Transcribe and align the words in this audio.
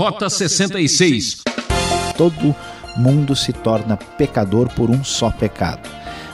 Rota 0.00 0.30
66. 0.30 1.42
Todo 2.16 2.56
mundo 2.96 3.36
se 3.36 3.52
torna 3.52 3.98
pecador 3.98 4.70
por 4.70 4.88
um 4.88 5.04
só 5.04 5.30
pecado. 5.30 5.86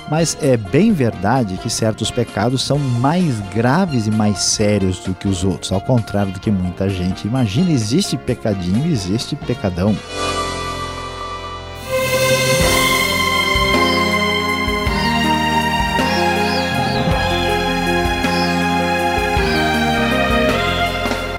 Mas 0.08 0.38
é 0.40 0.56
bem 0.56 0.92
verdade 0.92 1.56
que 1.56 1.68
certos 1.68 2.08
pecados 2.08 2.62
são 2.62 2.78
mais 2.78 3.40
graves 3.52 4.06
e 4.06 4.10
mais 4.12 4.38
sérios 4.38 5.00
do 5.00 5.12
que 5.12 5.26
os 5.26 5.42
outros, 5.42 5.72
ao 5.72 5.80
contrário 5.80 6.30
do 6.30 6.38
que 6.38 6.48
muita 6.48 6.88
gente 6.88 7.26
imagina. 7.26 7.72
Existe 7.72 8.16
pecadinho, 8.16 8.88
existe 8.88 9.34
pecadão. 9.34 9.96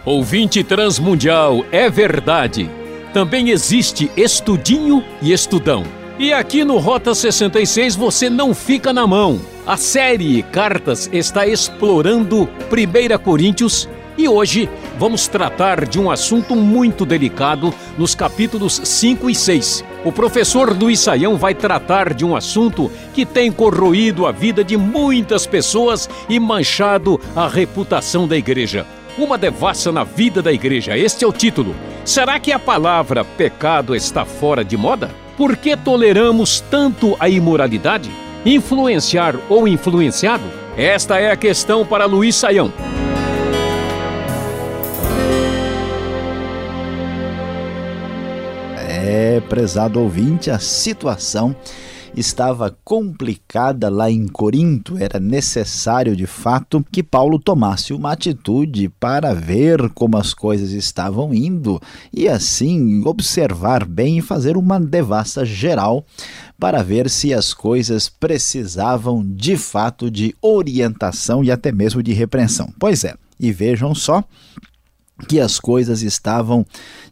Ouvinte 0.08 0.64
transmundial, 0.64 1.66
é 1.70 1.90
verdade. 1.90 2.70
Também 3.12 3.50
existe 3.50 4.10
estudinho 4.16 5.04
e 5.22 5.34
estudão. 5.34 5.84
E 6.18 6.32
aqui 6.32 6.64
no 6.64 6.78
Rota 6.78 7.14
66 7.14 7.94
você 7.94 8.30
não 8.30 8.56
fica 8.56 8.94
na 8.94 9.06
mão. 9.06 9.38
A 9.66 9.76
série 9.76 10.44
Cartas 10.44 11.10
está 11.12 11.46
explorando 11.46 12.44
1 12.72 13.18
Coríntios 13.22 13.90
e 14.18 14.30
hoje 14.30 14.70
vamos 14.98 15.28
tratar 15.28 15.86
de 15.86 16.00
um 16.00 16.10
assunto 16.10 16.56
muito 16.56 17.06
delicado 17.06 17.74
nos 17.98 18.16
capítulos 18.16 18.80
5 18.82 19.30
e 19.30 19.36
6. 19.36 19.84
O 20.06 20.12
professor 20.14 20.74
Luiz 20.74 21.02
Saião 21.02 21.36
vai 21.36 21.54
tratar 21.54 22.14
de 22.14 22.24
um 22.24 22.34
assunto 22.34 22.90
que 23.14 23.26
tem 23.26 23.52
corroído 23.52 24.26
a 24.26 24.32
vida 24.32 24.64
de 24.64 24.78
muitas 24.78 25.46
pessoas 25.46 26.10
e 26.30 26.40
manchado 26.40 27.20
a 27.36 27.46
reputação 27.46 28.26
da 28.26 28.38
igreja. 28.38 28.88
Uma 29.18 29.36
devassa 29.36 29.92
na 29.92 30.04
vida 30.04 30.44
da 30.44 30.54
igreja. 30.54 30.96
Este 30.96 31.26
é 31.26 31.28
o 31.28 31.34
título. 31.34 31.76
Será 32.06 32.40
que 32.40 32.52
a 32.52 32.60
palavra 32.60 33.26
pecado 33.26 33.96
está 33.96 34.24
fora 34.24 34.64
de 34.64 34.78
moda? 34.78 35.10
Por 35.36 35.58
que 35.58 35.76
toleramos 35.76 36.60
tanto 36.60 37.18
a 37.20 37.28
imoralidade? 37.28 38.12
Influenciar 38.46 39.36
ou 39.50 39.68
influenciado? 39.68 40.44
Esta 40.78 41.20
é 41.20 41.32
a 41.32 41.36
questão 41.36 41.84
para 41.84 42.06
Luiz 42.06 42.36
Saião. 42.36 42.72
É, 48.78 49.42
prezado 49.50 50.00
ouvinte, 50.00 50.52
a 50.52 50.60
situação 50.60 51.56
estava 52.18 52.76
complicada 52.84 53.90
lá 53.90 54.10
em 54.10 54.28
Corinto, 54.28 54.98
era 54.98 55.20
necessário 55.20 56.16
de 56.16 56.26
fato 56.26 56.84
que 56.92 57.04
Paulo 57.04 57.38
tomasse 57.38 57.94
uma 57.94 58.12
atitude 58.12 58.90
para 59.00 59.34
ver 59.34 59.90
como 59.92 60.18
as 60.18 60.34
coisas 60.34 60.72
estavam 60.72 61.34
indo 61.34 61.80
e 62.12 62.28
assim 62.28 63.06
observar 63.06 63.86
bem 63.86 64.18
e 64.18 64.22
fazer 64.22 64.58
uma 64.58 64.80
devassa 64.80 65.46
geral 65.46 66.04
para 66.60 66.82
ver 66.82 67.08
se 67.10 67.34
as 67.34 67.54
coisas 67.54 68.10
precisavam 68.10 69.24
de 69.24 69.56
fato 69.56 70.10
de 70.10 70.36
orientação 70.42 71.44
e 71.44 71.52
até 71.52 71.72
mesmo 71.72 72.02
de 72.02 72.14
repreensão. 72.14 72.74
Pois 72.80 73.04
é, 73.04 73.14
e 73.40 73.52
vejam 73.52 73.94
só 73.94 74.24
que 75.28 75.40
as 75.40 75.60
coisas 75.60 76.02
estavam 76.02 76.66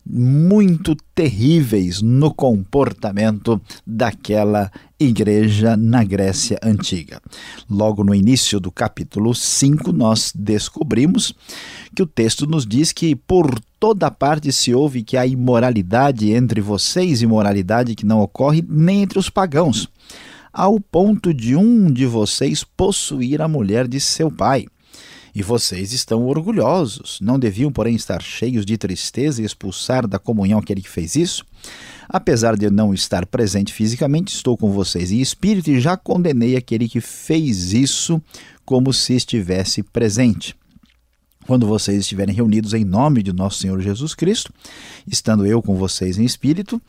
muito 0.05 0.95
terríveis 1.15 2.01
no 2.01 2.33
comportamento 2.33 3.59
daquela 3.85 4.71
igreja 4.99 5.75
na 5.75 6.03
Grécia 6.03 6.59
antiga. 6.61 7.19
Logo 7.69 8.03
no 8.03 8.13
início 8.13 8.59
do 8.59 8.71
capítulo 8.71 9.33
5, 9.33 9.91
nós 9.91 10.31
descobrimos 10.35 11.33
que 11.95 12.03
o 12.03 12.07
texto 12.07 12.45
nos 12.45 12.65
diz 12.65 12.91
que 12.91 13.15
por 13.15 13.59
toda 13.79 14.11
parte 14.11 14.51
se 14.51 14.73
ouve 14.73 15.03
que 15.03 15.17
há 15.17 15.25
imoralidade 15.25 16.31
entre 16.31 16.61
vocês, 16.61 17.21
imoralidade 17.21 17.95
que 17.95 18.05
não 18.05 18.21
ocorre 18.21 18.63
nem 18.67 19.01
entre 19.01 19.17
os 19.17 19.29
pagãos, 19.29 19.89
ao 20.53 20.79
ponto 20.79 21.33
de 21.33 21.55
um 21.55 21.91
de 21.91 22.05
vocês 22.05 22.63
possuir 22.63 23.41
a 23.41 23.47
mulher 23.47 23.87
de 23.87 23.99
seu 23.99 24.31
pai. 24.31 24.67
E 25.35 25.43
vocês 25.43 25.91
estão 25.91 26.25
orgulhosos. 26.25 27.19
Não 27.21 27.37
deviam, 27.37 27.69
porém, 27.69 27.93
estar 27.93 28.21
cheios 28.23 28.65
de 28.65 28.77
tristeza 28.77 29.41
e 29.41 29.45
expulsar 29.45 30.07
da 30.07 30.17
comunhão 30.17 30.59
aquele 30.59 30.81
que 30.81 30.89
fez 30.89 31.17
isso? 31.17 31.43
Apesar 32.07 32.55
de 32.55 32.69
não 32.69 32.93
estar 32.93 33.25
presente 33.25 33.73
fisicamente, 33.73 34.33
estou 34.33 34.55
com 34.55 34.71
vocês 34.71 35.11
em 35.11 35.19
espírito 35.19 35.69
e 35.69 35.81
já 35.81 35.97
condenei 35.97 36.55
aquele 36.55 36.87
que 36.87 37.01
fez 37.01 37.73
isso 37.73 38.21
como 38.63 38.93
se 38.93 39.13
estivesse 39.13 39.83
presente. 39.83 40.55
Quando 41.45 41.67
vocês 41.67 41.99
estiverem 41.99 42.33
reunidos 42.33 42.73
em 42.73 42.85
nome 42.85 43.21
de 43.21 43.33
nosso 43.33 43.59
Senhor 43.59 43.79
Jesus 43.81 44.15
Cristo, 44.15 44.53
estando 45.05 45.45
eu 45.45 45.61
com 45.61 45.75
vocês 45.75 46.17
em 46.17 46.23
espírito, 46.23 46.81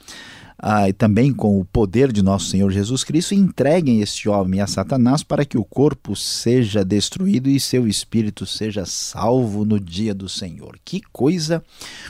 ah, 0.59 0.89
e 0.89 0.93
também 0.93 1.33
com 1.33 1.61
o 1.61 1.65
poder 1.65 2.11
de 2.11 2.23
nosso 2.23 2.47
Senhor 2.47 2.71
Jesus 2.71 3.05
Cristo, 3.05 3.35
entreguem 3.35 4.01
este 4.01 4.29
homem 4.29 4.61
a 4.61 4.67
Satanás 4.67 5.23
para 5.23 5.45
que 5.45 5.59
o 5.59 5.65
corpo 5.65 6.17
seja 6.17 6.83
destruído 6.83 7.51
e 7.51 7.61
seu 7.61 7.87
espírito 7.87 8.47
seja 8.47 8.87
salvo 8.87 9.67
no 9.67 9.79
dia 9.79 10.15
do 10.15 10.29
Senhor. 10.29 10.79
Que 10.83 11.03
coisa 11.13 11.63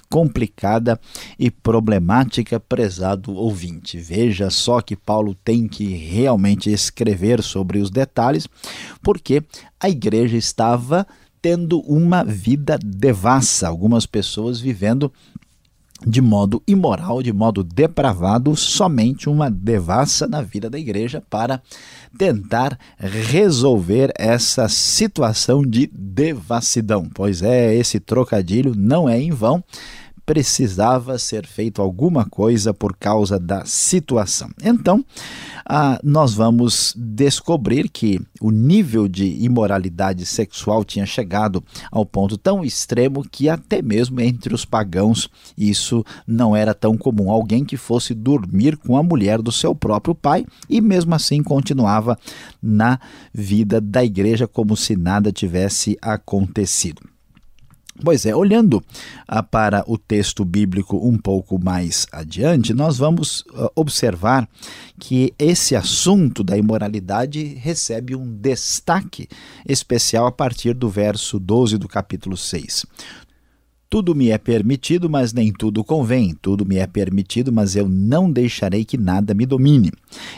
complicada 0.09 1.01
e 1.39 1.51
problemática, 1.51 2.61
prezado 2.61 3.35
ouvinte. 3.35 3.99
Veja 3.99 4.49
só 4.49 4.81
que 4.81 4.95
Paulo 4.95 5.35
tem 5.35 5.67
que 5.67 5.97
realmente 5.97 6.71
escrever 6.71 7.43
sobre 7.43 7.79
os 7.79 7.91
detalhes, 7.91 8.47
porque 9.03 9.43
a 9.81 9.89
igreja 9.89 10.37
estava 10.37 11.07
tendo 11.43 11.81
uma 11.81 12.25
vida 12.25 12.79
devassa, 12.83 13.69
algumas 13.69 14.07
pessoas 14.07 14.59
vivendo 14.59 15.13
de 16.05 16.21
modo 16.21 16.63
imoral, 16.67 17.23
de 17.23 17.33
modo 17.33 17.63
depravado, 17.63 18.55
somente 18.57 19.29
uma 19.29 19.51
devassa 19.51 20.27
na 20.27 20.43
vida 20.43 20.69
da 20.69 20.79
igreja 20.79 21.23
para 21.31 21.63
tentar 22.19 22.79
resolver 22.99 24.13
essa 24.17 24.69
situação 24.69 25.63
de 25.63 25.87
devassidão. 25.93 27.09
Pois 27.15 27.43
é, 27.43 27.75
esse 27.75 28.01
trocadilho 28.01 28.75
não 28.77 29.09
é 29.09 29.21
em 29.21 29.31
vão 29.31 29.63
precisava 30.27 31.17
ser 31.19 31.47
feito 31.47 31.81
alguma 31.81 32.25
coisa 32.25 32.75
por 32.75 32.97
causa 32.97 33.39
da 33.39 33.65
situação. 33.65 34.51
Então, 34.61 35.05
ah, 35.65 36.01
nós 36.03 36.35
vamos 36.35 36.93
descobrir 36.97 37.89
que 37.89 38.21
o 38.41 38.51
nível 38.51 39.07
de 39.07 39.25
imoralidade 39.45 40.27
sexual 40.27 40.85
tinha 40.85 41.07
chegado 41.07 41.63
ao 41.93 42.05
ponto 42.05 42.37
tão 42.37 42.65
extremo 42.65 43.23
que 43.23 43.49
até 43.49 43.81
mesmo 43.81 44.21
entre 44.21 44.53
os 44.53 44.65
pagãos 44.65 45.31
isso 45.57 46.05
não 46.27 46.57
era 46.57 46.75
tão 46.75 46.99
comum. 46.99 47.31
Alguém 47.31 47.65
que 47.65 47.77
fosse 47.77 48.13
dormir 48.13 48.77
com 48.77 48.97
a 48.97 49.03
mulher 49.03 49.41
do 49.41 49.53
seu 49.53 49.77
próprio 49.77 50.15
pai 50.15 50.45
e 50.69 50.81
mesmo 50.81 51.15
assim 51.15 51.41
continuava 51.41 52.19
na 52.61 52.99
vida 53.33 53.81
da 53.81 54.05
igreja 54.05 54.49
como 54.49 54.77
se 54.77 54.97
nada 54.97 55.31
tivesse 55.31 55.97
acontecido. 56.03 57.16
Pois 58.03 58.27
é, 58.27 58.35
olhando 58.35 58.83
ah, 59.27 59.43
para 59.43 59.83
o 59.87 59.97
texto 59.97 60.45
bíblico 60.45 60.97
um 60.97 61.17
pouco 61.17 61.59
mais 61.59 62.07
adiante, 62.13 62.75
nós 62.75 62.99
vamos 62.99 63.45
ah, 63.55 63.71
observar 63.75 64.49
que 64.99 65.33
esse 65.39 65.75
assunto 65.75 66.45
da 66.45 66.57
imoralidade 66.57 67.43
recebe 67.55 68.15
um 68.15 68.31
destaque 68.31 69.29
especial 69.67 70.27
a 70.27 70.33
partir 70.33 70.75
do 70.75 70.89
verso 70.89 71.39
12 71.39 71.79
do 71.79 71.89
capítulo 71.89 72.37
6. 72.37 72.87
Tudo 73.97 74.15
me 74.15 74.29
é 74.29 74.37
permitido, 74.37 75.09
mas 75.09 75.33
nem 75.33 75.51
tudo 75.51 75.83
convém. 75.83 76.37
Tudo 76.43 76.67
me 76.67 76.77
é 76.77 76.87
permitido, 76.87 77.51
mas 77.51 77.75
eu 77.75 77.89
não 77.89 78.31
deixarei 78.31 78.85
que 78.85 78.99
nada 78.99 79.33
me 79.33 79.47
domine. 79.47 79.91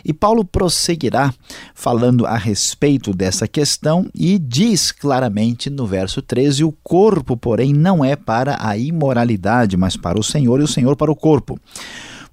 E 0.05 0.13
Paulo 0.13 0.45
prosseguirá 0.45 1.35
falando 1.75 2.25
a 2.25 2.37
respeito 2.37 3.13
dessa 3.13 3.49
questão 3.49 4.09
e 4.15 4.39
diz 4.39 4.93
claramente 4.93 5.69
no 5.69 5.89
verso 5.89 6.23
13: 6.23 6.63
O 6.63 6.71
corpo, 6.71 7.37
porém, 7.37 7.73
não 7.73 8.05
é 8.05 8.15
para 8.15 8.65
a 8.65 8.79
imoralidade, 8.79 9.77
mas 9.77 9.97
para 9.97 10.21
o 10.21 10.23
Senhor, 10.23 10.61
e 10.61 10.63
o 10.63 10.69
Senhor 10.69 10.95
para 10.95 11.11
o 11.11 11.17
corpo. 11.17 11.59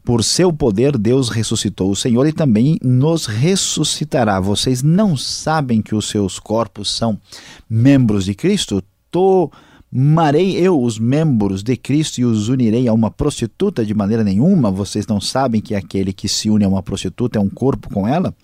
Por 0.03 0.23
seu 0.23 0.53
poder, 0.53 0.95
Deus 0.95 1.29
ressuscitou 1.29 1.89
o 1.89 1.95
Senhor 1.95 2.27
e 2.27 2.33
também 2.33 2.77
nos 2.83 3.25
ressuscitará. 3.25 4.39
Vocês 4.39 4.83
não 4.83 5.17
sabem 5.17 5.81
que 5.81 5.95
os 5.95 6.07
seus 6.07 6.37
corpos 6.37 6.95
são 6.95 7.19
membros 7.67 8.25
de 8.25 8.35
Cristo? 8.35 8.83
Estou 9.07 9.51
Marei 9.97 10.57
eu 10.57 10.81
os 10.81 10.99
membros 10.99 11.63
de 11.63 11.77
Cristo 11.77 12.19
e 12.19 12.25
os 12.25 12.49
unirei 12.49 12.85
a 12.85 12.91
uma 12.91 13.09
prostituta 13.09 13.85
de 13.85 13.93
maneira 13.93 14.25
nenhuma? 14.25 14.69
Vocês 14.69 15.07
não 15.07 15.21
sabem 15.21 15.61
que 15.61 15.73
aquele 15.73 16.11
que 16.11 16.27
se 16.27 16.49
une 16.49 16.65
a 16.65 16.67
uma 16.67 16.83
prostituta 16.83 17.39
é 17.39 17.41
um 17.41 17.47
corpo 17.49 17.89
com 17.89 18.05
ela? 18.05 18.35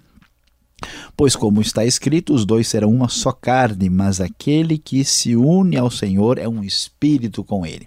Pois, 1.13 1.35
como 1.35 1.59
está 1.59 1.83
escrito, 1.83 2.33
os 2.33 2.45
dois 2.45 2.69
serão 2.69 2.89
uma 2.89 3.09
só 3.09 3.33
carne, 3.33 3.89
mas 3.89 4.21
aquele 4.21 4.77
que 4.77 5.03
se 5.03 5.35
une 5.35 5.75
ao 5.75 5.91
Senhor 5.91 6.37
é 6.37 6.47
um 6.47 6.63
espírito 6.63 7.43
com 7.43 7.65
ele. 7.65 7.85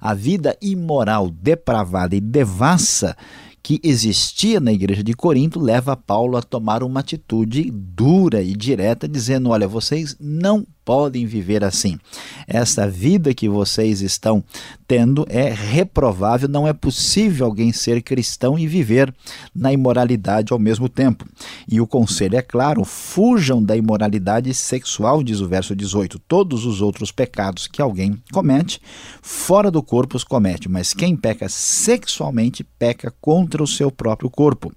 A 0.00 0.14
vida 0.14 0.56
imoral, 0.62 1.28
depravada 1.28 2.16
e 2.16 2.20
devassa 2.20 3.14
que 3.62 3.78
existia 3.84 4.58
na 4.58 4.72
igreja 4.72 5.04
de 5.04 5.12
Corinto 5.12 5.60
leva 5.60 5.96
Paulo 5.96 6.36
a 6.36 6.42
tomar 6.42 6.82
uma 6.82 7.00
atitude 7.00 7.70
dura 7.70 8.42
e 8.42 8.54
direta, 8.54 9.06
dizendo: 9.06 9.50
Olha, 9.50 9.68
vocês 9.68 10.16
não 10.18 10.66
podem 10.84 11.26
viver 11.26 11.64
assim. 11.64 11.98
Essa 12.46 12.88
vida 12.88 13.34
que 13.34 13.48
vocês 13.48 14.00
estão 14.00 14.44
tendo 14.86 15.24
é 15.28 15.50
reprovável, 15.50 16.48
não 16.48 16.68
é 16.68 16.72
possível 16.72 17.46
alguém 17.46 17.72
ser 17.72 18.02
cristão 18.02 18.58
e 18.58 18.66
viver 18.66 19.14
na 19.54 19.72
imoralidade 19.72 20.52
ao 20.52 20.58
mesmo 20.58 20.88
tempo. 20.88 21.26
E 21.66 21.80
o 21.80 21.86
conselho 21.86 22.36
é 22.36 22.42
claro: 22.42 22.84
fujam 22.84 23.62
da 23.62 23.76
imoralidade 23.76 24.52
sexual, 24.52 25.22
diz 25.22 25.40
o 25.40 25.48
verso 25.48 25.74
18. 25.74 26.18
Todos 26.18 26.66
os 26.66 26.82
outros 26.82 27.10
pecados 27.10 27.66
que 27.66 27.80
alguém 27.80 28.22
comete, 28.32 28.80
fora 29.22 29.70
do 29.70 29.82
corpo 29.82 30.16
os 30.16 30.24
comete, 30.24 30.68
mas 30.68 30.92
quem 30.92 31.16
peca 31.16 31.48
sexualmente 31.48 32.62
peca 32.62 33.12
contra 33.20 33.62
o 33.62 33.66
seu 33.66 33.90
próprio 33.90 34.28
corpo. 34.28 34.72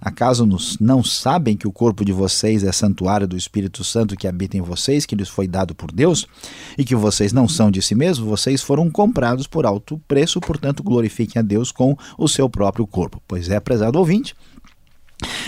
Acaso 0.00 0.46
não 0.80 1.02
sabem 1.02 1.56
que 1.56 1.66
o 1.66 1.72
corpo 1.72 2.04
de 2.04 2.12
vocês 2.12 2.62
é 2.62 2.70
santuário 2.70 3.26
do 3.26 3.36
Espírito 3.36 3.82
Santo 3.82 4.16
que 4.16 4.28
habita 4.28 4.56
em 4.56 4.62
vocês, 4.62 5.04
que 5.04 5.16
lhes 5.16 5.28
foi 5.28 5.45
dado 5.46 5.74
por 5.74 5.92
Deus, 5.92 6.26
e 6.76 6.84
que 6.84 6.94
vocês 6.94 7.32
não 7.32 7.48
são 7.48 7.70
de 7.70 7.80
si 7.82 7.94
mesmos, 7.94 8.28
vocês 8.28 8.62
foram 8.62 8.90
comprados 8.90 9.46
por 9.46 9.66
alto 9.66 10.00
preço, 10.06 10.40
portanto 10.40 10.82
glorifiquem 10.82 11.40
a 11.40 11.42
Deus 11.42 11.72
com 11.72 11.96
o 12.18 12.28
seu 12.28 12.48
próprio 12.48 12.86
corpo. 12.86 13.22
Pois 13.26 13.48
é, 13.48 13.60
prezado 13.60 13.98
ouvinte, 13.98 14.34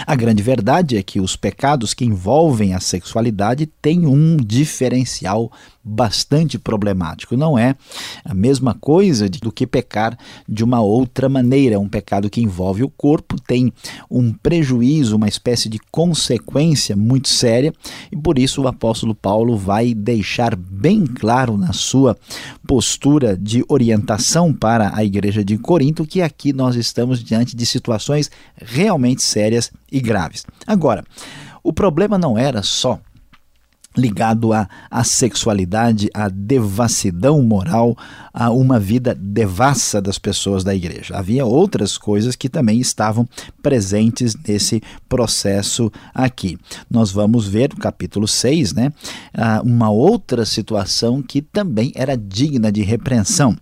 a 0.07 0.15
grande 0.15 0.43
verdade 0.43 0.97
é 0.97 1.03
que 1.03 1.21
os 1.21 1.37
pecados 1.37 1.93
que 1.93 2.05
envolvem 2.05 2.73
a 2.73 2.81
sexualidade 2.81 3.67
têm 3.67 4.07
um 4.07 4.37
diferencial 4.37 5.53
bastante 5.89 6.59
problemático. 6.59 7.37
Não 7.37 7.59
é 7.59 7.75
a 8.25 8.35
mesma 8.35 8.75
coisa 8.75 9.29
do 9.29 9.51
que 9.51 9.67
pecar 9.67 10.17
de 10.49 10.63
uma 10.63 10.81
outra 10.81 11.29
maneira. 11.29 11.77
É 11.77 11.79
um 11.79 11.89
pecado 11.89 12.29
que 12.29 12.43
envolve 12.43 12.83
o 12.83 12.91
corpo, 12.91 13.41
tem 13.41 13.73
um 14.11 14.33
prejuízo, 14.33 15.17
uma 15.17 15.29
espécie 15.29 15.69
de 15.69 15.79
consequência 15.91 16.95
muito 16.95 17.29
séria, 17.29 17.73
e 18.13 18.17
por 18.17 18.39
isso 18.39 18.63
o 18.63 18.69
apóstolo 18.69 19.15
Paulo 19.15 19.57
vai 19.57 19.95
deixar 19.95 20.55
bem 20.55 21.07
claro 21.07 21.57
na 21.57 21.73
sua 21.73 22.17
postura 22.67 23.37
de 23.37 23.65
orientação 23.69 24.53
para 24.53 24.95
a 24.95 25.05
igreja 25.05 25.45
de 25.45 25.57
Corinto 25.57 26.07
que 26.07 26.21
aqui 26.21 26.53
nós 26.53 26.77
estamos 26.77 27.23
diante 27.23 27.57
de 27.57 27.65
situações 27.65 28.31
realmente 28.57 29.23
sérias 29.23 29.71
e 29.91 30.01
graves. 30.01 30.45
Agora, 30.67 31.05
o 31.63 31.73
problema 31.73 32.17
não 32.17 32.39
era 32.39 32.63
só 32.63 33.01
ligado 33.99 34.53
à, 34.53 34.69
à 34.91 35.05
sexualidade, 35.05 36.09
à 36.15 36.29
devassidão 36.29 37.43
moral, 37.43 37.97
a 38.33 38.51
uma 38.51 38.79
vida 38.79 39.15
devassa 39.15 40.01
das 40.01 40.19
pessoas 40.19 40.63
da 40.63 40.75
igreja. 40.75 41.17
Havia 41.17 41.45
outras 41.45 41.99
coisas 41.99 42.37
que 42.37 42.49
também 42.49 42.81
estavam 42.81 43.29
presentes 43.63 44.35
nesse 44.47 44.81
processo 45.09 45.91
aqui. 46.15 46.57
Nós 46.89 47.11
vamos 47.11 47.47
ver 47.47 47.71
no 47.71 47.77
capítulo 47.77 48.29
6, 48.29 48.73
né, 48.73 48.93
uma 49.65 49.91
outra 49.91 50.45
situação 50.45 51.21
que 51.21 51.43
também 51.43 51.93
era 51.95 52.17
digna 52.17 52.71
de 52.71 52.83
repreensão. 52.83 53.57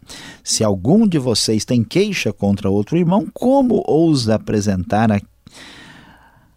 Se 0.45 0.63
algum 0.63 1.07
de 1.07 1.19
vocês 1.19 1.65
tem 1.65 1.83
queixa 1.83 2.33
contra 2.33 2.71
outro 2.71 2.97
irmão, 2.97 3.27
como 3.33 3.83
ousa 3.87 4.35
apresentar 4.35 5.11
a 5.11 5.21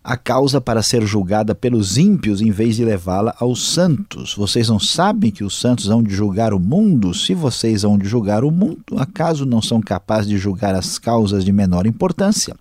a 0.10 0.18
causa 0.18 0.60
para 0.60 0.82
ser 0.82 1.06
julgada 1.06 1.54
pelos 1.54 1.96
ímpios 1.96 2.42
em 2.42 2.50
vez 2.50 2.76
de 2.76 2.84
levá-la 2.84 3.36
aos 3.40 3.74
santos. 3.74 4.34
Vocês 4.34 4.68
não 4.68 4.80
sabem 4.80 5.30
que 5.30 5.44
os 5.44 5.56
santos 5.56 5.88
hão 5.88 6.02
de 6.02 6.12
julgar 6.12 6.52
o 6.52 6.60
mundo? 6.60 7.14
Se 7.14 7.36
vocês 7.36 7.84
hão 7.84 7.96
de 7.96 8.08
julgar 8.08 8.44
o 8.44 8.50
mundo, 8.50 8.98
acaso 8.98 9.46
não 9.46 9.62
são 9.62 9.80
capazes 9.80 10.28
de 10.28 10.40
julgar 10.40 10.74
as 10.74 10.98
causas 10.98 11.46
de 11.46 11.52
menor 11.52 11.86
importância? 11.86 12.56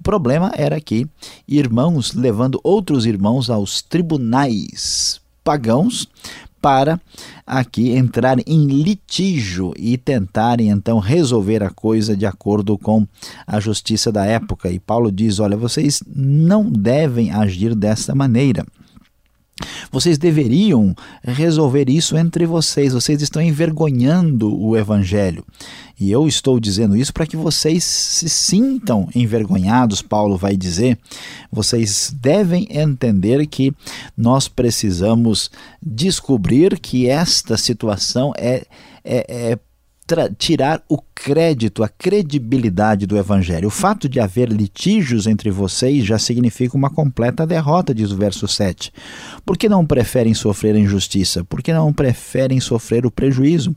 O 0.00 0.02
problema 0.02 0.50
era 0.56 0.80
que 0.80 1.06
irmãos 1.46 2.14
levando 2.14 2.58
outros 2.64 3.04
irmãos 3.04 3.50
aos 3.50 3.82
tribunais 3.82 5.20
pagãos 5.44 6.08
para 6.60 7.00
aqui 7.46 7.90
entrar 7.90 8.38
em 8.46 8.66
litígio 8.66 9.72
e 9.76 9.96
tentarem 9.96 10.70
então 10.70 10.98
resolver 10.98 11.62
a 11.62 11.70
coisa 11.70 12.16
de 12.16 12.26
acordo 12.26 12.76
com 12.76 13.06
a 13.46 13.58
justiça 13.60 14.12
da 14.12 14.24
época. 14.24 14.70
E 14.70 14.78
Paulo 14.78 15.10
diz: 15.10 15.38
olha, 15.38 15.56
vocês 15.56 16.02
não 16.06 16.64
devem 16.64 17.30
agir 17.30 17.74
dessa 17.74 18.14
maneira. 18.14 18.64
Vocês 19.90 20.18
deveriam 20.18 20.94
resolver 21.22 21.88
isso 21.88 22.16
entre 22.16 22.46
vocês. 22.46 22.92
Vocês 22.92 23.22
estão 23.22 23.40
envergonhando 23.42 24.56
o 24.58 24.76
Evangelho. 24.76 25.44
E 26.00 26.12
eu 26.12 26.28
estou 26.28 26.60
dizendo 26.60 26.96
isso 26.96 27.12
para 27.12 27.26
que 27.26 27.36
vocês 27.36 27.82
se 27.82 28.28
sintam 28.28 29.08
envergonhados, 29.14 30.00
Paulo 30.00 30.36
vai 30.36 30.56
dizer. 30.56 30.96
Vocês 31.50 32.14
devem 32.20 32.68
entender 32.70 33.44
que 33.46 33.74
nós 34.16 34.46
precisamos 34.46 35.50
descobrir 35.82 36.78
que 36.78 37.08
esta 37.08 37.56
situação 37.56 38.32
é, 38.36 38.64
é, 39.04 39.50
é 39.52 39.58
tirar 40.38 40.82
o 40.88 40.98
crédito, 41.14 41.82
a 41.82 41.88
credibilidade 41.88 43.06
do 43.06 43.16
Evangelho. 43.16 43.68
O 43.68 43.70
fato 43.70 44.08
de 44.08 44.20
haver 44.20 44.48
litígios 44.50 45.26
entre 45.26 45.50
vocês 45.50 46.04
já 46.04 46.18
significa 46.18 46.76
uma 46.76 46.90
completa 46.90 47.46
derrota, 47.46 47.94
diz 47.94 48.10
o 48.10 48.16
verso 48.16 48.46
7. 48.46 48.92
Por 49.44 49.56
que 49.56 49.68
não 49.68 49.84
preferem 49.84 50.34
sofrer 50.34 50.74
a 50.74 50.78
injustiça? 50.78 51.44
Por 51.44 51.62
que 51.62 51.72
não 51.72 51.92
preferem 51.92 52.60
sofrer 52.60 53.04
o 53.04 53.10
prejuízo? 53.10 53.74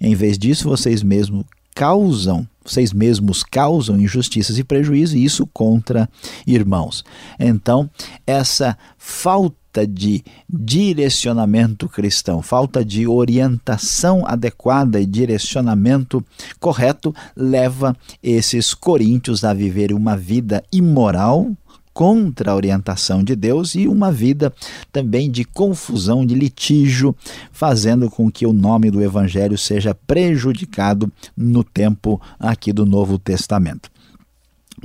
Em 0.00 0.14
vez 0.14 0.38
disso, 0.38 0.68
vocês 0.68 1.02
mesmos 1.02 1.44
causam, 1.74 2.46
vocês 2.64 2.92
mesmos 2.92 3.42
causam 3.42 3.98
injustiças 3.98 4.58
e 4.58 4.64
prejuízo, 4.64 5.16
e 5.16 5.24
isso 5.24 5.46
contra 5.52 6.08
irmãos. 6.46 7.04
Então, 7.38 7.90
essa 8.26 8.76
falta 8.98 9.61
falta 9.72 9.86
de 9.86 10.22
direcionamento 10.46 11.88
cristão, 11.88 12.42
falta 12.42 12.84
de 12.84 13.06
orientação 13.06 14.26
adequada 14.26 15.00
e 15.00 15.06
direcionamento 15.06 16.22
correto 16.60 17.14
leva 17.34 17.96
esses 18.22 18.74
coríntios 18.74 19.44
a 19.44 19.54
viver 19.54 19.94
uma 19.94 20.14
vida 20.14 20.62
imoral 20.70 21.50
contra 21.94 22.50
a 22.50 22.54
orientação 22.54 23.24
de 23.24 23.34
Deus 23.34 23.74
e 23.74 23.88
uma 23.88 24.12
vida 24.12 24.52
também 24.92 25.30
de 25.30 25.44
confusão, 25.44 26.24
de 26.24 26.34
litígio, 26.34 27.16
fazendo 27.50 28.10
com 28.10 28.30
que 28.30 28.46
o 28.46 28.52
nome 28.52 28.90
do 28.90 29.02
evangelho 29.02 29.56
seja 29.56 29.94
prejudicado 29.94 31.10
no 31.34 31.64
tempo 31.64 32.20
aqui 32.38 32.74
do 32.74 32.84
Novo 32.84 33.18
Testamento. 33.18 33.91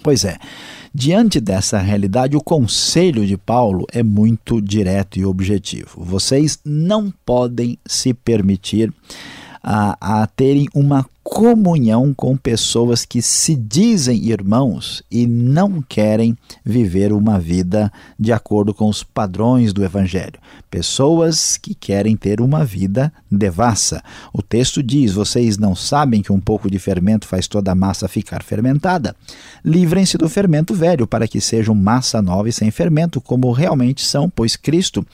Pois 0.04 0.24
é, 0.24 0.38
diante 0.94 1.40
dessa 1.40 1.80
realidade, 1.80 2.36
o 2.36 2.44
conselho 2.44 3.26
de 3.26 3.38
Paulo 3.38 3.86
é 3.92 4.04
muito 4.04 4.62
direto 4.62 5.20
e 5.20 5.26
objetivo. 5.26 6.04
Vocês 6.04 6.60
não 6.64 7.12
podem 7.26 7.78
se 7.86 8.14
permitir 8.14 8.94
a, 9.64 10.22
a 10.22 10.28
terem 10.28 10.68
uma 10.74 11.06
comunhão 11.30 12.14
com 12.14 12.38
pessoas 12.38 13.04
que 13.04 13.22
se 13.22 13.54
dizem 13.54 14.26
irmãos 14.30 15.04
e 15.12 15.28
não 15.28 15.82
querem 15.82 16.38
viver 16.64 17.12
uma 17.12 17.38
vida 17.38 17.92
de 18.18 18.32
acordo 18.32 18.74
com 18.74 18.88
os 18.88 19.04
padrões 19.04 19.74
do 19.74 19.84
Evangelho. 19.84 20.40
Pessoas 20.72 21.58
que 21.58 21.76
querem 21.76 22.16
ter 22.16 22.42
uma 22.42 22.64
vida 22.64 23.12
devassa. 23.30 24.02
O 24.34 24.42
texto 24.42 24.82
diz: 24.82 25.14
Vocês 25.14 25.58
não 25.58 25.76
sabem 25.76 26.22
que 26.22 26.32
um 26.32 26.40
pouco 26.40 26.72
de 26.72 26.80
fermento 26.80 27.28
faz 27.28 27.48
toda 27.48 27.72
a 27.72 27.76
massa 27.76 28.08
ficar 28.08 28.42
fermentada? 28.42 29.16
Livrem-se 29.64 30.18
do 30.18 30.30
fermento 30.30 30.74
velho, 30.74 31.06
para 31.06 31.28
que 31.28 31.42
sejam 31.42 31.76
massa 31.76 32.22
nova 32.22 32.50
e 32.50 32.54
sem 32.54 32.72
fermento, 32.72 33.22
como 33.22 33.52
realmente 33.52 34.04
são, 34.06 34.30
pois 34.30 34.56
Cristo, 34.56 35.06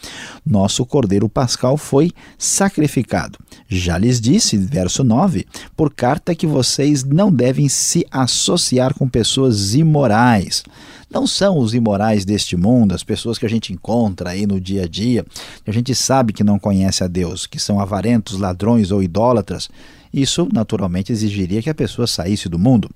nosso 0.46 0.86
Cordeiro 0.86 1.28
Pascal, 1.28 1.76
foi 1.76 2.12
sacrificado. 2.38 3.38
Já 3.68 3.98
lhes 3.98 4.22
disse, 4.22 4.58
verso 4.58 5.04
9, 5.04 5.46
por 5.76 5.92
carta 6.04 6.36
que 6.36 6.46
vocês 6.46 7.06
não 7.06 7.32
devem 7.32 7.70
se 7.70 8.06
associar 8.12 8.94
com 8.94 9.08
pessoas 9.08 9.74
imorais. 9.74 10.62
Não 11.10 11.26
são 11.26 11.58
os 11.58 11.74
imorais 11.74 12.26
deste 12.26 12.58
mundo, 12.58 12.94
as 12.94 13.06
pessoas 13.06 13.38
que 13.38 13.46
a 13.46 13.50
gente 13.50 13.72
encontra 13.72 14.32
aí 14.32 14.46
no 14.46 14.60
dia 14.60 14.84
a 14.84 14.86
dia, 14.86 15.26
que 15.64 15.70
a 15.72 15.74
gente 15.74 15.96
sabe 15.96 16.34
que 16.34 16.44
não 16.44 16.60
conhece 16.60 17.06
a 17.06 17.08
Deus, 17.08 17.48
que 17.48 17.58
são 17.58 17.80
avarentos, 17.80 18.38
ladrões 18.38 18.92
ou 18.92 19.02
idólatras. 19.02 19.70
Isso 20.14 20.46
naturalmente 20.52 21.14
exigiria 21.14 21.62
que 21.62 21.70
a 21.70 21.74
pessoa 21.74 22.06
saísse 22.06 22.50
do 22.50 22.60
mundo. 22.60 22.90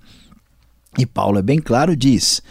E 0.98 1.06
Paulo 1.06 1.40
é 1.40 1.42
bem 1.42 1.60
claro, 1.60 1.96
diz 1.96 2.42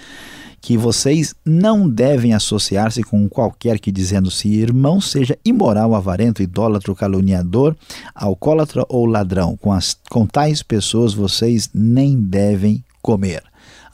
que 0.61 0.77
vocês 0.77 1.35
não 1.45 1.89
devem 1.89 2.33
associar-se 2.33 3.03
com 3.03 3.29
qualquer 3.29 3.79
que, 3.79 3.93
dizendo-se 3.93 4.49
irmão, 4.49 5.01
seja 5.01 5.39
imoral, 5.45 5.95
avarento, 5.95 6.43
idólatra, 6.43 6.95
caluniador, 6.95 7.77
alcoólatra 8.15 8.85
ou 8.89 9.07
ladrão. 9.07 9.57
Com, 9.57 9.73
as, 9.73 9.97
com 10.11 10.27
tais 10.27 10.63
pessoas 10.63 11.15
vocês 11.15 11.71
nem 11.73 12.21
devem 12.21 12.85
comer. 13.01 13.43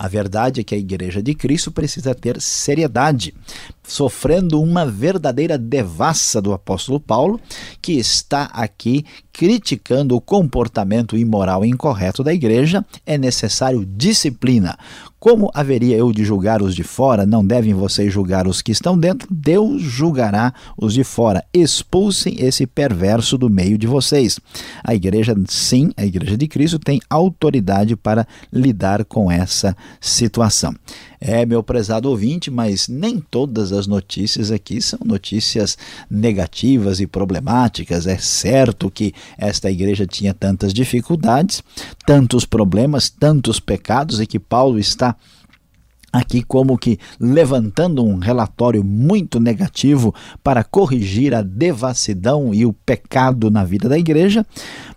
A 0.03 0.09
verdade 0.09 0.61
é 0.61 0.65
que 0.65 0.75
a 0.75 0.79
Igreja 0.79 1.23
de 1.23 1.33
Cristo 1.33 1.71
precisa 1.71 2.13
ter 2.13 2.41
seriedade, 2.41 3.33
sofrendo 3.85 4.61
uma 4.61 4.85
verdadeira 4.85 5.57
devassa 5.57 6.43
do 6.43 6.53
apóstolo 6.53 6.99
Paulo, 6.99 7.41
que 7.81 7.93
está 7.93 8.47
aqui 8.47 9.05
criticando 9.33 10.15
o 10.15 10.21
comportamento 10.21 11.17
imoral 11.17 11.65
e 11.65 11.69
incorreto 11.69 12.23
da 12.23 12.35
igreja, 12.35 12.85
é 13.07 13.17
necessário 13.17 13.85
disciplina. 13.85 14.77
Como 15.19 15.53
haveria 15.55 15.97
eu 15.97 16.13
de 16.13 16.25
julgar 16.25 16.61
os 16.61 16.75
de 16.75 16.83
fora? 16.83 17.25
Não 17.25 17.47
devem 17.47 17.73
vocês 17.73 18.13
julgar 18.13 18.49
os 18.49 18.61
que 18.61 18.73
estão 18.73 18.99
dentro? 18.99 19.29
Deus 19.31 19.81
julgará 19.81 20.53
os 20.77 20.95
de 20.95 21.05
fora. 21.05 21.45
Expulsem 21.55 22.37
esse 22.41 22.67
perverso 22.67 23.39
do 23.39 23.49
meio 23.49 23.79
de 23.79 23.87
vocês. 23.87 24.41
A 24.83 24.97
igreja, 24.97 25.37
sim, 25.47 25.93
a 25.97 26.05
igreja 26.05 26.37
de 26.37 26.49
Cristo 26.49 26.79
tem 26.79 27.01
autoridade 27.09 27.95
para 27.95 28.27
lidar 28.53 29.05
com 29.05 29.31
essa 29.31 29.77
situação. 30.01 30.75
É, 31.25 31.47
meu 31.47 31.63
prezado 31.63 32.11
ouvinte, 32.11 32.51
mas 32.51 32.89
nem 32.89 33.21
todas 33.21 33.71
as 33.71 33.87
notícias 33.87 34.51
aqui 34.51 34.83
são 34.83 34.99
notícias 35.05 35.79
negativas 36.11 36.99
e 36.99 37.07
problemáticas. 37.07 38.09
É 38.09 38.19
certo 38.19 38.91
que 38.91 39.15
esta 39.39 39.71
igreja 39.71 40.05
tinha 40.05 40.35
tantas 40.35 40.75
dificuldades, 40.75 41.63
tantos 42.05 42.45
problemas, 42.45 43.09
tantos 43.09 43.61
pecados 43.61 44.19
e 44.19 44.27
que 44.27 44.41
Paulo 44.41 44.81
está 44.81 45.15
aqui 46.13 46.43
como 46.43 46.77
que 46.77 46.99
levantando 47.19 48.05
um 48.05 48.19
relatório 48.19 48.85
muito 48.85 49.41
negativo 49.41 50.15
para 50.43 50.63
corrigir 50.63 51.35
a 51.35 51.43
devassidão 51.43 52.53
e 52.53 52.67
o 52.67 52.73
pecado 52.73 53.51
na 53.51 53.65
vida 53.65 53.89
da 53.89 53.99
igreja, 53.99 54.45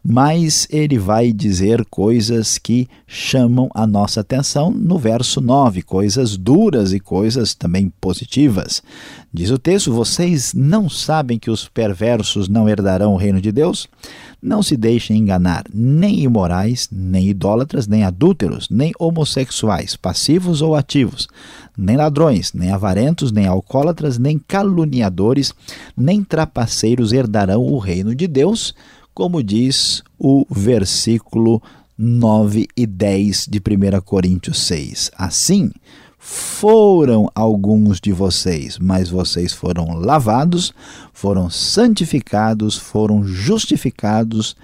mas 0.03 0.67
ele 0.69 0.99
vai 0.99 1.31
dizer 1.31 1.85
coisas 1.85 2.57
que 2.57 2.87
chamam 3.07 3.69
a 3.73 3.87
nossa 3.87 4.21
atenção 4.21 4.69
no 4.71 4.99
verso 4.99 5.39
9, 5.39 5.81
coisas 5.81 6.37
duras 6.37 6.93
e 6.93 6.99
coisas 6.99 7.55
também 7.55 7.91
positivas. 8.01 8.83
Diz 9.33 9.49
o 9.49 9.57
texto: 9.57 9.93
Vocês 9.93 10.53
não 10.53 10.89
sabem 10.89 11.39
que 11.39 11.49
os 11.49 11.67
perversos 11.67 12.47
não 12.47 12.69
herdarão 12.69 13.13
o 13.13 13.17
reino 13.17 13.41
de 13.41 13.51
Deus? 13.51 13.87
Não 14.45 14.61
se 14.61 14.77
deixem 14.77 15.17
enganar, 15.17 15.63
nem 15.73 16.19
imorais, 16.19 16.87
nem 16.91 17.29
idólatras, 17.29 17.87
nem 17.87 18.03
adúlteros, 18.03 18.69
nem 18.69 18.91
homossexuais, 18.99 19.95
passivos 19.95 20.61
ou 20.61 20.75
ativos, 20.75 21.27
nem 21.75 21.97
ladrões, 21.97 22.53
nem 22.53 22.69
avarentos, 22.69 23.31
nem 23.31 23.47
alcoólatras, 23.47 24.19
nem 24.19 24.37
caluniadores, 24.37 25.51
nem 25.97 26.23
trapaceiros 26.23 27.11
herdarão 27.11 27.63
o 27.63 27.79
reino 27.79 28.13
de 28.13 28.27
Deus, 28.27 28.75
como 29.15 29.41
diz 29.41 30.03
o 30.19 30.45
versículo 30.47 31.59
9 31.97 32.67
e 32.77 32.85
10 32.85 33.47
de 33.49 33.57
1 33.57 33.99
Coríntios 34.01 34.59
6. 34.59 35.09
Assim, 35.17 35.71
foram 36.27 37.29
alguns 37.35 38.01
de 38.01 38.11
vocês, 38.11 38.79
mas 38.79 39.11
vocês 39.11 39.53
foram 39.53 39.93
lavados, 39.93 40.73
foram 41.13 41.51
santificados, 41.51 42.75
foram 42.75 43.23
justificados 43.23 44.55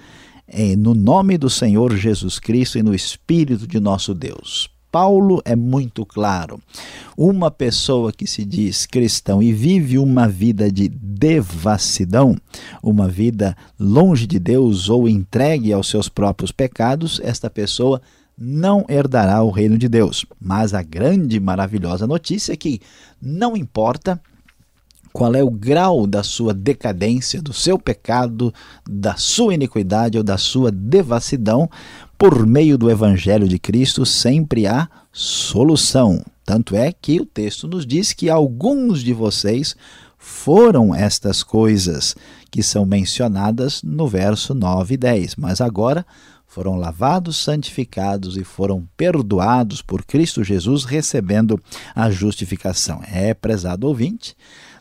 eh, 0.48 0.74
no 0.74 0.92
nome 0.92 1.38
do 1.38 1.48
Senhor 1.48 1.96
Jesus 1.96 2.40
Cristo 2.40 2.78
e 2.78 2.82
no 2.82 2.92
Espírito 2.92 3.64
de 3.64 3.78
nosso 3.78 4.12
Deus. 4.12 4.68
Paulo 4.90 5.40
é 5.44 5.54
muito 5.54 6.04
claro. 6.04 6.60
Uma 7.16 7.48
pessoa 7.48 8.12
que 8.12 8.26
se 8.26 8.44
diz 8.44 8.84
cristão 8.84 9.40
e 9.40 9.52
vive 9.52 9.98
uma 9.98 10.26
vida 10.26 10.68
de 10.68 10.88
devassidão, 10.88 12.36
uma 12.82 13.06
vida 13.06 13.56
longe 13.78 14.26
de 14.26 14.40
Deus 14.40 14.90
ou 14.90 15.08
entregue 15.08 15.72
aos 15.72 15.88
seus 15.88 16.08
próprios 16.08 16.50
pecados, 16.50 17.20
esta 17.22 17.48
pessoa 17.48 18.02
não 18.36 18.84
herdará 18.88 19.42
o 19.42 19.50
reino 19.50 19.78
de 19.78 19.88
Deus. 19.88 20.24
Mas 20.40 20.74
a 20.74 20.82
grande 20.82 21.36
e 21.36 21.40
maravilhosa 21.40 22.06
notícia 22.06 22.52
é 22.52 22.56
que 22.56 22.80
não 23.20 23.56
importa 23.56 24.20
qual 25.12 25.34
é 25.34 25.42
o 25.42 25.50
grau 25.50 26.06
da 26.06 26.22
sua 26.22 26.54
decadência, 26.54 27.42
do 27.42 27.52
seu 27.52 27.78
pecado, 27.78 28.52
da 28.88 29.14
sua 29.16 29.54
iniquidade 29.54 30.16
ou 30.16 30.24
da 30.24 30.38
sua 30.38 30.70
devassidão, 30.70 31.68
por 32.16 32.46
meio 32.46 32.78
do 32.78 32.90
Evangelho 32.90 33.46
de 33.46 33.58
Cristo 33.58 34.06
sempre 34.06 34.66
há 34.66 34.88
solução. 35.12 36.24
Tanto 36.44 36.74
é 36.74 36.92
que 36.92 37.20
o 37.20 37.26
texto 37.26 37.68
nos 37.68 37.86
diz 37.86 38.12
que 38.12 38.30
alguns 38.30 39.02
de 39.02 39.12
vocês 39.12 39.76
foram 40.16 40.94
estas 40.94 41.42
coisas 41.42 42.14
que 42.50 42.62
são 42.62 42.86
mencionadas 42.86 43.82
no 43.82 44.06
verso 44.06 44.54
9 44.54 44.94
e 44.94 44.96
10, 44.96 45.36
mas 45.36 45.60
agora 45.60 46.06
foram 46.52 46.76
lavados, 46.76 47.38
santificados 47.38 48.36
e 48.36 48.44
foram 48.44 48.86
perdoados 48.94 49.80
por 49.80 50.04
Cristo 50.04 50.44
Jesus, 50.44 50.84
recebendo 50.84 51.58
a 51.94 52.10
justificação. 52.10 53.00
É, 53.10 53.32
prezado 53.32 53.88
ouvinte, 53.88 54.36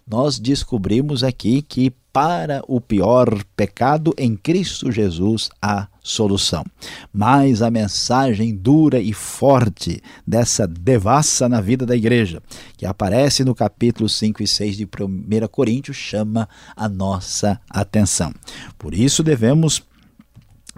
nós 0.05 0.37
descobrimos 0.37 1.23
aqui 1.23 1.61
que 1.61 1.93
para 2.11 2.61
o 2.67 2.81
pior 2.81 3.41
pecado 3.55 4.13
em 4.17 4.35
Cristo 4.35 4.91
Jesus 4.91 5.49
há 5.61 5.87
solução. 6.03 6.65
Mas 7.13 7.61
a 7.61 7.71
mensagem 7.71 8.53
dura 8.53 8.99
e 8.99 9.13
forte 9.13 10.03
dessa 10.27 10.67
devassa 10.67 11.47
na 11.47 11.61
vida 11.61 11.85
da 11.85 11.95
igreja, 11.95 12.43
que 12.75 12.85
aparece 12.85 13.45
no 13.45 13.55
capítulo 13.55 14.09
5 14.09 14.43
e 14.43 14.47
6 14.47 14.75
de 14.75 14.83
1 14.83 15.47
Coríntios, 15.49 15.95
chama 15.95 16.49
a 16.75 16.89
nossa 16.89 17.61
atenção. 17.69 18.33
Por 18.77 18.93
isso 18.93 19.23
devemos 19.23 19.81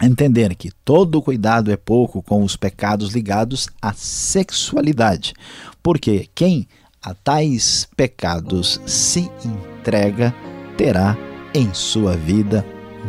entender 0.01 0.55
que 0.55 0.71
todo 0.83 1.21
cuidado 1.21 1.71
é 1.71 1.77
pouco 1.77 2.21
com 2.21 2.43
os 2.43 2.55
pecados 2.55 3.13
ligados 3.13 3.67
à 3.81 3.93
sexualidade, 3.93 5.33
porque 5.81 6.29
quem 6.33 6.67
a 7.01 7.13
tais 7.13 7.88
pecados 7.95 8.81
se 8.85 9.29
entrega 9.45 10.33
terá 10.77 11.17
em 11.53 11.73
sua 11.73 12.15
vida 12.15 12.65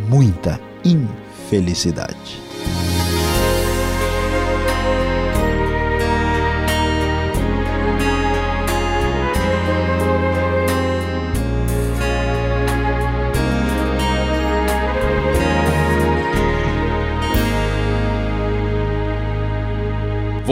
muita 0.08 0.60
infelicidade. 0.84 2.43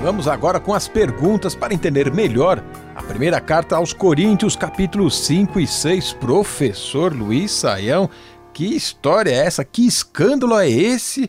Vamos 0.03 0.27
agora 0.27 0.59
com 0.59 0.73
as 0.73 0.89
perguntas 0.89 1.55
para 1.55 1.75
entender 1.75 2.11
melhor 2.11 2.65
a 2.97 3.03
primeira 3.03 3.39
carta 3.39 3.77
aos 3.77 3.93
Coríntios, 3.93 4.57
capítulos 4.57 5.15
5 5.27 5.61
e 5.61 5.67
6. 5.67 6.15
Professor 6.15 7.15
Luiz 7.15 7.53
Saião, 7.53 8.09
que 8.55 8.65
história 8.65 9.31
é 9.31 9.45
essa? 9.45 9.63
Que 9.63 9.87
escândalo 9.87 10.59
é 10.59 10.71
esse? 10.71 11.29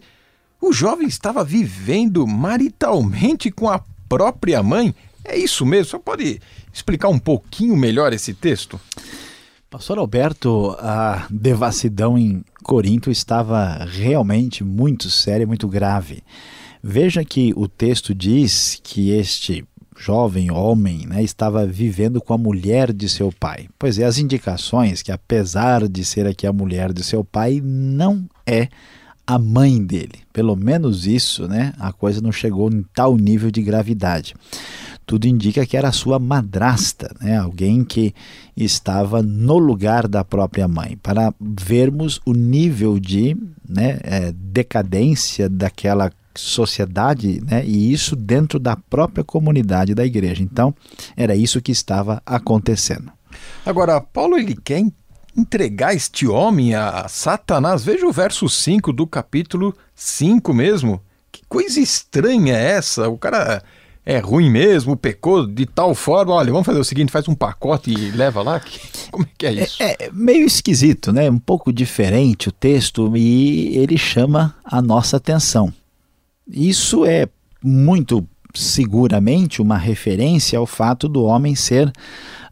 O 0.61 0.71
jovem 0.71 1.05
estava 1.05 1.43
vivendo 1.43 2.25
maritalmente 2.25 3.51
com 3.51 3.69
a 3.69 3.83
própria 4.07 4.63
mãe? 4.63 4.95
É 5.25 5.37
isso 5.37 5.65
mesmo? 5.65 5.91
Você 5.91 5.99
pode 5.99 6.41
explicar 6.71 7.09
um 7.09 7.19
pouquinho 7.19 7.75
melhor 7.75 8.13
esse 8.13 8.33
texto? 8.33 8.79
Pastor 9.69 9.97
Alberto, 9.97 10.77
a 10.79 11.27
devassidão 11.29 12.17
em 12.17 12.41
Corinto 12.63 13.11
estava 13.11 13.85
realmente 13.85 14.63
muito 14.63 15.09
séria, 15.09 15.45
muito 15.45 15.67
grave. 15.67 16.23
Veja 16.83 17.23
que 17.23 17.53
o 17.55 17.67
texto 17.67 18.13
diz 18.13 18.79
que 18.83 19.11
este 19.11 19.63
jovem 19.97 20.49
homem 20.49 21.05
né, 21.05 21.21
estava 21.21 21.65
vivendo 21.65 22.19
com 22.19 22.33
a 22.33 22.37
mulher 22.37 22.91
de 22.91 23.07
seu 23.07 23.31
pai. 23.31 23.67
Pois 23.77 23.99
é, 23.99 24.05
as 24.05 24.17
indicações 24.17 25.03
que, 25.03 25.11
apesar 25.11 25.87
de 25.87 26.03
ser 26.03 26.25
aqui 26.25 26.47
a 26.47 26.53
mulher 26.53 26.91
de 26.91 27.03
seu 27.03 27.23
pai, 27.23 27.61
não 27.63 28.27
é 28.45 28.67
a 29.27 29.37
mãe 29.37 29.83
dele. 29.83 30.19
Pelo 30.33 30.55
menos 30.55 31.05
isso, 31.05 31.47
né? 31.47 31.73
A 31.79 31.93
coisa 31.93 32.19
não 32.19 32.31
chegou 32.31 32.71
em 32.71 32.83
tal 32.95 33.15
nível 33.15 33.51
de 33.51 33.61
gravidade. 33.61 34.33
Tudo 35.05 35.27
indica 35.27 35.65
que 35.65 35.77
era 35.77 35.91
sua 35.91 36.17
madrasta, 36.17 37.13
né? 37.21 37.37
alguém 37.37 37.83
que 37.83 38.13
estava 38.55 39.21
no 39.21 39.57
lugar 39.57 40.07
da 40.07 40.23
própria 40.23 40.67
mãe, 40.67 40.97
para 41.01 41.33
vermos 41.39 42.21
o 42.25 42.33
nível 42.33 42.97
de 42.99 43.35
né, 43.67 43.99
é, 44.03 44.31
decadência 44.31 45.49
daquela 45.49 46.11
sociedade, 46.35 47.41
né, 47.45 47.65
e 47.65 47.91
isso 47.91 48.15
dentro 48.15 48.59
da 48.59 48.75
própria 48.75 49.23
comunidade 49.23 49.93
da 49.93 50.05
igreja. 50.05 50.43
Então, 50.43 50.73
era 51.15 51.35
isso 51.35 51.61
que 51.61 51.71
estava 51.71 52.21
acontecendo. 52.25 53.11
Agora, 53.65 53.99
Paulo 54.01 54.37
ele 54.37 54.55
quer 54.55 54.83
entregar 55.35 55.95
este 55.95 56.27
homem 56.27 56.75
a 56.75 57.07
Satanás. 57.07 57.83
Veja 57.83 58.05
o 58.05 58.11
verso 58.11 58.49
5 58.49 58.91
do 58.91 59.07
capítulo 59.07 59.73
5 59.95 60.53
mesmo. 60.53 61.01
Que 61.31 61.41
coisa 61.47 61.79
estranha 61.79 62.55
é 62.55 62.71
essa? 62.71 63.07
O 63.07 63.17
cara 63.17 63.63
é 64.05 64.19
ruim 64.19 64.49
mesmo, 64.49 64.97
pecou 64.97 65.45
de 65.47 65.65
tal 65.65 65.93
forma. 65.95 66.33
Olha, 66.33 66.51
vamos 66.51 66.65
fazer 66.65 66.79
o 66.79 66.83
seguinte: 66.83 67.11
faz 67.11 67.27
um 67.27 67.35
pacote 67.35 67.91
e 67.91 68.11
leva 68.11 68.41
lá. 68.41 68.61
Como 69.09 69.25
é 69.25 69.29
que 69.37 69.45
é 69.45 69.53
isso? 69.53 69.81
É, 69.81 69.95
é 69.99 70.09
meio 70.11 70.45
esquisito, 70.45 71.13
né? 71.13 71.29
Um 71.29 71.39
pouco 71.39 71.71
diferente 71.71 72.49
o 72.49 72.51
texto 72.51 73.15
e 73.15 73.77
ele 73.77 73.97
chama 73.97 74.55
a 74.63 74.81
nossa 74.81 75.17
atenção. 75.17 75.73
Isso 76.51 77.05
é 77.05 77.27
muito 77.63 78.27
seguramente 78.53 79.61
uma 79.61 79.77
referência 79.77 80.59
ao 80.59 80.65
fato 80.65 81.07
do 81.07 81.23
homem 81.23 81.55
ser 81.55 81.91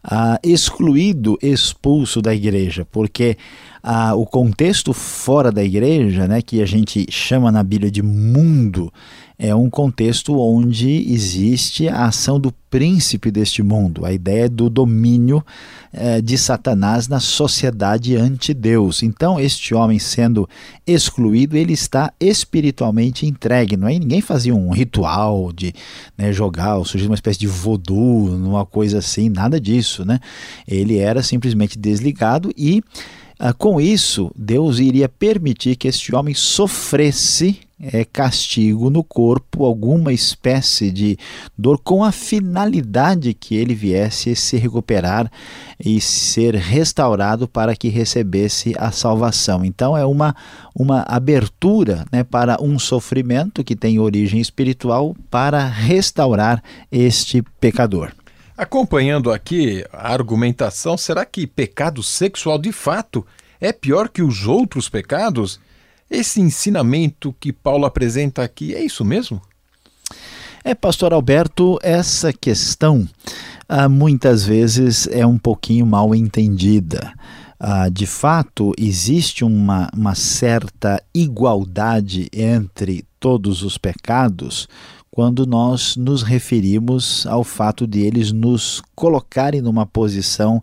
ah, 0.02 0.38
excluído, 0.42 1.38
expulso 1.42 2.22
da 2.22 2.34
igreja, 2.34 2.86
porque 2.90 3.36
ah, 3.82 4.14
o 4.14 4.24
contexto 4.24 4.92
fora 4.92 5.52
da 5.52 5.62
igreja, 5.62 6.26
né, 6.26 6.40
que 6.40 6.62
a 6.62 6.66
gente 6.66 7.06
chama 7.10 7.52
na 7.52 7.62
Bíblia 7.62 7.90
de 7.90 8.02
mundo, 8.02 8.92
é 9.42 9.54
um 9.54 9.70
contexto 9.70 10.38
onde 10.38 11.10
existe 11.10 11.88
a 11.88 12.04
ação 12.04 12.38
do 12.38 12.52
príncipe 12.68 13.30
deste 13.30 13.62
mundo, 13.62 14.04
a 14.04 14.12
ideia 14.12 14.50
do 14.50 14.68
domínio 14.68 15.42
eh, 15.94 16.20
de 16.20 16.36
Satanás 16.36 17.08
na 17.08 17.20
sociedade 17.20 18.14
ante 18.16 18.52
Deus. 18.52 19.02
Então, 19.02 19.40
este 19.40 19.74
homem 19.74 19.98
sendo 19.98 20.46
excluído, 20.86 21.56
ele 21.56 21.72
está 21.72 22.12
espiritualmente 22.20 23.24
entregue. 23.24 23.78
Não 23.78 23.88
é? 23.88 23.98
Ninguém 23.98 24.20
fazia 24.20 24.54
um 24.54 24.70
ritual 24.72 25.50
de 25.54 25.72
né, 26.18 26.34
jogar, 26.34 26.76
ou 26.76 26.84
surgir 26.84 27.06
uma 27.06 27.14
espécie 27.14 27.38
de 27.38 27.46
voodoo, 27.46 28.26
uma 28.36 28.66
coisa 28.66 28.98
assim, 28.98 29.30
nada 29.30 29.58
disso. 29.58 30.04
Né? 30.04 30.20
Ele 30.68 30.98
era 30.98 31.22
simplesmente 31.22 31.78
desligado 31.78 32.52
e 32.54 32.82
com 33.56 33.80
isso, 33.80 34.30
Deus 34.36 34.78
iria 34.78 35.08
permitir 35.08 35.76
que 35.76 35.88
este 35.88 36.14
homem 36.14 36.34
sofresse 36.34 37.60
é, 37.80 38.04
castigo 38.04 38.90
no 38.90 39.02
corpo, 39.02 39.64
alguma 39.64 40.12
espécie 40.12 40.90
de 40.90 41.18
dor, 41.56 41.80
com 41.82 42.04
a 42.04 42.12
finalidade 42.12 43.32
que 43.32 43.54
ele 43.54 43.74
viesse 43.74 44.36
se 44.36 44.58
recuperar 44.58 45.30
e 45.82 46.00
ser 46.00 46.54
restaurado 46.54 47.48
para 47.48 47.74
que 47.74 47.88
recebesse 47.88 48.74
a 48.76 48.90
salvação. 48.90 49.64
Então, 49.64 49.96
é 49.96 50.04
uma, 50.04 50.36
uma 50.74 51.02
abertura 51.08 52.04
né, 52.12 52.22
para 52.22 52.62
um 52.62 52.78
sofrimento 52.78 53.64
que 53.64 53.74
tem 53.74 53.98
origem 53.98 54.40
espiritual 54.40 55.16
para 55.30 55.66
restaurar 55.66 56.62
este 56.92 57.42
pecador. 57.58 58.12
Acompanhando 58.60 59.32
aqui 59.32 59.86
a 59.90 60.12
argumentação, 60.12 60.94
será 60.98 61.24
que 61.24 61.46
pecado 61.46 62.02
sexual 62.02 62.58
de 62.58 62.72
fato 62.72 63.26
é 63.58 63.72
pior 63.72 64.10
que 64.10 64.20
os 64.20 64.46
outros 64.46 64.86
pecados? 64.86 65.58
Esse 66.10 66.42
ensinamento 66.42 67.34
que 67.40 67.54
Paulo 67.54 67.86
apresenta 67.86 68.42
aqui 68.42 68.74
é 68.74 68.84
isso 68.84 69.02
mesmo? 69.02 69.40
É, 70.62 70.74
pastor 70.74 71.14
Alberto, 71.14 71.78
essa 71.82 72.34
questão 72.34 73.08
ah, 73.66 73.88
muitas 73.88 74.44
vezes 74.44 75.08
é 75.10 75.24
um 75.24 75.38
pouquinho 75.38 75.86
mal 75.86 76.14
entendida. 76.14 77.14
Ah, 77.58 77.88
de 77.88 78.04
fato, 78.04 78.74
existe 78.76 79.42
uma, 79.42 79.88
uma 79.96 80.14
certa 80.14 81.02
igualdade 81.14 82.28
entre 82.30 83.06
todos 83.18 83.62
os 83.62 83.78
pecados, 83.78 84.68
quando 85.10 85.44
nós 85.44 85.96
nos 85.96 86.22
referimos 86.22 87.26
ao 87.26 87.42
fato 87.42 87.86
de 87.86 88.00
eles 88.00 88.30
nos 88.30 88.80
colocarem 88.94 89.60
numa 89.60 89.84
posição 89.84 90.62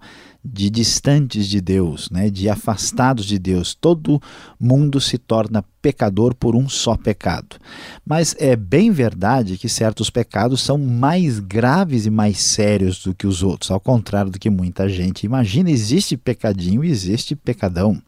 de 0.54 0.70
distantes 0.70 1.48
de 1.48 1.60
Deus, 1.60 2.10
né, 2.10 2.30
de 2.30 2.48
afastados 2.48 3.26
de 3.26 3.38
Deus. 3.38 3.76
Todo 3.76 4.21
mundo 4.58 5.02
se 5.02 5.17
torna 5.17 5.63
pecador 5.82 6.34
por 6.34 6.56
um 6.56 6.69
só 6.69 6.95
pecado. 6.95 7.58
Mas 8.06 8.36
é 8.39 8.56
bem 8.56 8.91
verdade 8.91 9.58
que 9.58 9.67
certos 9.67 10.10
pecados 10.10 10.62
são 10.62 10.78
mais 10.78 11.39
graves 11.39 12.06
e 12.06 12.10
mais 12.10 12.39
sérios 12.39 13.04
do 13.04 13.13
que 13.13 13.28
os 13.28 13.43
outros, 13.43 13.71
ao 13.71 13.80
contrário 13.80 14.32
do 14.32 14.39
que 14.39 14.50
muita 14.50 14.88
gente 14.88 15.26
imagina. 15.26 15.69
Existe 15.69 16.15
pecadinho 16.15 16.84
existe 16.84 17.36
pecadão. 17.36 18.02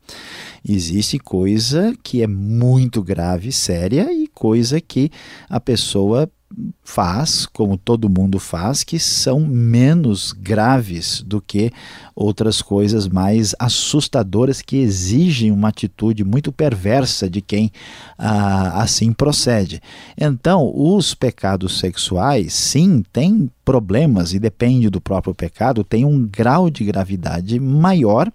Existe 0.67 1.17
coisa 1.19 1.93
que 2.03 2.21
é 2.21 2.27
muito 2.27 3.01
grave, 3.01 3.51
séria, 3.51 4.11
e 4.11 4.27
coisa 4.27 4.81
que 4.81 5.09
a 5.49 5.59
pessoa 5.59 6.28
faz, 6.83 7.45
como 7.45 7.77
todo 7.77 8.09
mundo 8.09 8.39
faz, 8.39 8.83
que 8.83 8.97
são 8.97 9.39
menos 9.41 10.31
graves 10.31 11.21
do 11.21 11.39
que 11.39 11.71
outras 12.15 12.61
coisas 12.61 13.07
mais 13.07 13.55
assustadoras 13.59 14.61
que 14.61 14.77
exigem 14.77 15.51
uma 15.51 15.69
atitude 15.69 16.23
muito 16.23 16.51
perversa 16.51 17.29
de 17.29 17.41
quem 17.41 17.71
ah, 18.17 18.81
assim 18.81 19.13
procede. 19.13 19.81
Então, 20.17 20.71
os 20.75 21.13
pecados 21.13 21.79
sexuais, 21.79 22.53
sim, 22.53 23.03
têm 23.13 23.49
problemas 23.69 24.33
e 24.33 24.39
depende 24.39 24.89
do 24.89 24.99
próprio 24.99 25.35
pecado, 25.35 25.83
tem 25.83 26.03
um 26.03 26.25
grau 26.25 26.71
de 26.71 26.83
gravidade 26.83 27.59
maior. 27.59 28.31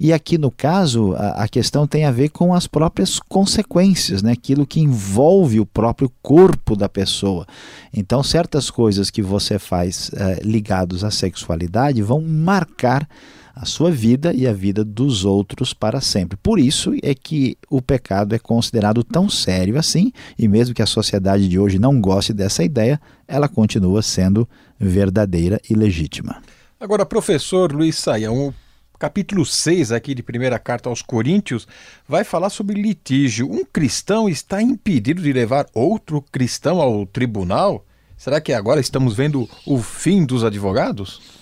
E 0.00 0.10
aqui 0.10 0.38
no 0.38 0.50
caso, 0.50 1.14
a, 1.18 1.44
a 1.44 1.48
questão 1.48 1.86
tem 1.86 2.06
a 2.06 2.10
ver 2.10 2.30
com 2.30 2.54
as 2.54 2.66
próprias 2.66 3.18
consequências, 3.18 4.22
né? 4.22 4.32
aquilo 4.32 4.66
que 4.66 4.80
envolve 4.80 5.60
o 5.60 5.66
próprio 5.66 6.10
corpo 6.22 6.74
da 6.74 6.88
pessoa. 6.88 7.46
Então, 7.92 8.22
certas 8.22 8.70
coisas 8.70 9.10
que 9.10 9.20
você 9.20 9.58
faz 9.58 10.10
eh, 10.14 10.40
ligados 10.42 11.04
à 11.04 11.10
sexualidade 11.10 12.00
vão 12.00 12.22
marcar 12.22 13.06
a 13.54 13.64
sua 13.66 13.90
vida 13.90 14.32
e 14.32 14.46
a 14.46 14.52
vida 14.52 14.84
dos 14.84 15.24
outros 15.24 15.72
para 15.72 16.00
sempre. 16.00 16.36
Por 16.36 16.58
isso 16.58 16.92
é 17.02 17.14
que 17.14 17.56
o 17.68 17.82
pecado 17.82 18.34
é 18.34 18.38
considerado 18.38 19.02
tão 19.02 19.28
sério 19.28 19.78
assim, 19.78 20.12
e 20.38 20.48
mesmo 20.48 20.74
que 20.74 20.82
a 20.82 20.86
sociedade 20.86 21.48
de 21.48 21.58
hoje 21.58 21.78
não 21.78 22.00
goste 22.00 22.32
dessa 22.32 22.62
ideia, 22.62 23.00
ela 23.26 23.48
continua 23.48 24.02
sendo 24.02 24.48
verdadeira 24.78 25.60
e 25.68 25.74
legítima. 25.74 26.42
Agora, 26.78 27.04
professor 27.04 27.72
Luiz 27.72 27.96
Saião, 27.98 28.54
o 28.94 28.98
capítulo 28.98 29.44
6 29.44 29.92
aqui 29.92 30.14
de 30.14 30.22
primeira 30.22 30.58
carta 30.58 30.88
aos 30.88 31.02
Coríntios 31.02 31.66
vai 32.08 32.24
falar 32.24 32.50
sobre 32.50 32.80
litígio. 32.80 33.50
Um 33.50 33.64
cristão 33.64 34.28
está 34.28 34.62
impedido 34.62 35.20
de 35.20 35.32
levar 35.32 35.66
outro 35.74 36.22
cristão 36.32 36.80
ao 36.80 37.04
tribunal? 37.06 37.84
Será 38.16 38.40
que 38.40 38.52
agora 38.52 38.80
estamos 38.80 39.14
vendo 39.14 39.48
o 39.66 39.78
fim 39.78 40.24
dos 40.24 40.44
advogados? 40.44 41.39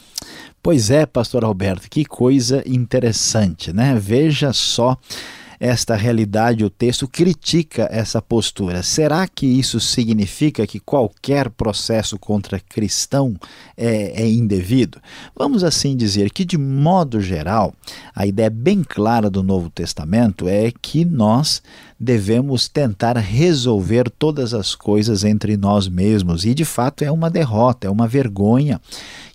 Pois 0.71 0.91
é, 0.91 1.07
pastor 1.07 1.45
Alberto, 1.45 1.89
que 1.89 2.05
coisa 2.05 2.63
interessante, 2.67 3.73
né? 3.73 3.99
Veja 3.99 4.53
só 4.53 4.99
esta 5.59 5.97
realidade, 5.97 6.63
o 6.63 6.69
texto 6.69 7.09
critica 7.09 7.89
essa 7.91 8.21
postura. 8.21 8.83
Será 8.83 9.27
que 9.27 9.47
isso 9.47 9.81
significa 9.81 10.67
que 10.67 10.79
qualquer 10.79 11.49
processo 11.49 12.19
contra 12.19 12.61
cristão 12.61 13.35
é, 13.79 14.23
é, 14.23 14.29
indevido? 14.29 15.01
Vamos 15.35 15.65
assim 15.65 15.97
dizer 15.97 16.31
que, 16.31 16.45
de 16.45 16.59
modo 16.59 17.19
geral, 17.19 17.75
a 18.15 18.27
ideia 18.27 18.51
bem 18.51 18.85
clara 18.85 19.31
do 19.31 19.43
Novo 19.43 19.71
Testamento 19.71 20.47
é 20.47 20.71
que 20.83 21.03
nós 21.03 21.63
devemos 21.99 22.69
tentar 22.69 23.17
resolver 23.17 24.09
todas 24.09 24.55
as 24.55 24.75
coisas 24.75 25.25
entre 25.25 25.57
nós 25.57 25.89
mesmos, 25.89 26.45
e 26.45 26.55
de 26.55 26.65
fato 26.65 27.03
é 27.03 27.11
uma 27.11 27.29
derrota, 27.29 27.89
é 27.89 27.91
uma 27.91 28.07
vergonha 28.07 28.81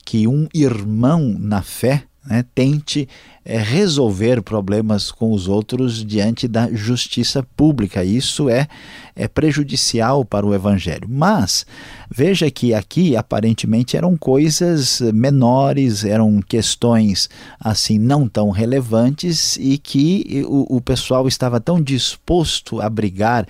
que 0.05 0.27
um 0.27 0.47
irmão 0.53 1.35
na 1.39 1.61
fé 1.61 2.03
né, 2.25 2.45
tente 2.55 3.07
é, 3.43 3.57
resolver 3.57 4.41
problemas 4.41 5.11
com 5.11 5.33
os 5.33 5.47
outros 5.47 6.05
diante 6.05 6.47
da 6.47 6.71
justiça 6.71 7.43
pública. 7.57 8.03
Isso 8.03 8.49
é, 8.49 8.67
é 9.15 9.27
prejudicial 9.27 10.23
para 10.23 10.45
o 10.45 10.53
evangelho. 10.53 11.07
Mas 11.09 11.65
veja 12.09 12.49
que 12.49 12.73
aqui 12.73 13.15
aparentemente 13.15 13.97
eram 13.97 14.15
coisas 14.15 15.01
menores, 15.13 16.05
eram 16.05 16.41
questões 16.41 17.29
assim 17.59 17.99
não 17.99 18.27
tão 18.27 18.49
relevantes 18.49 19.57
e 19.57 19.77
que 19.77 20.43
o, 20.47 20.77
o 20.77 20.81
pessoal 20.81 21.27
estava 21.27 21.59
tão 21.59 21.81
disposto 21.81 22.79
a 22.79 22.89
brigar, 22.89 23.45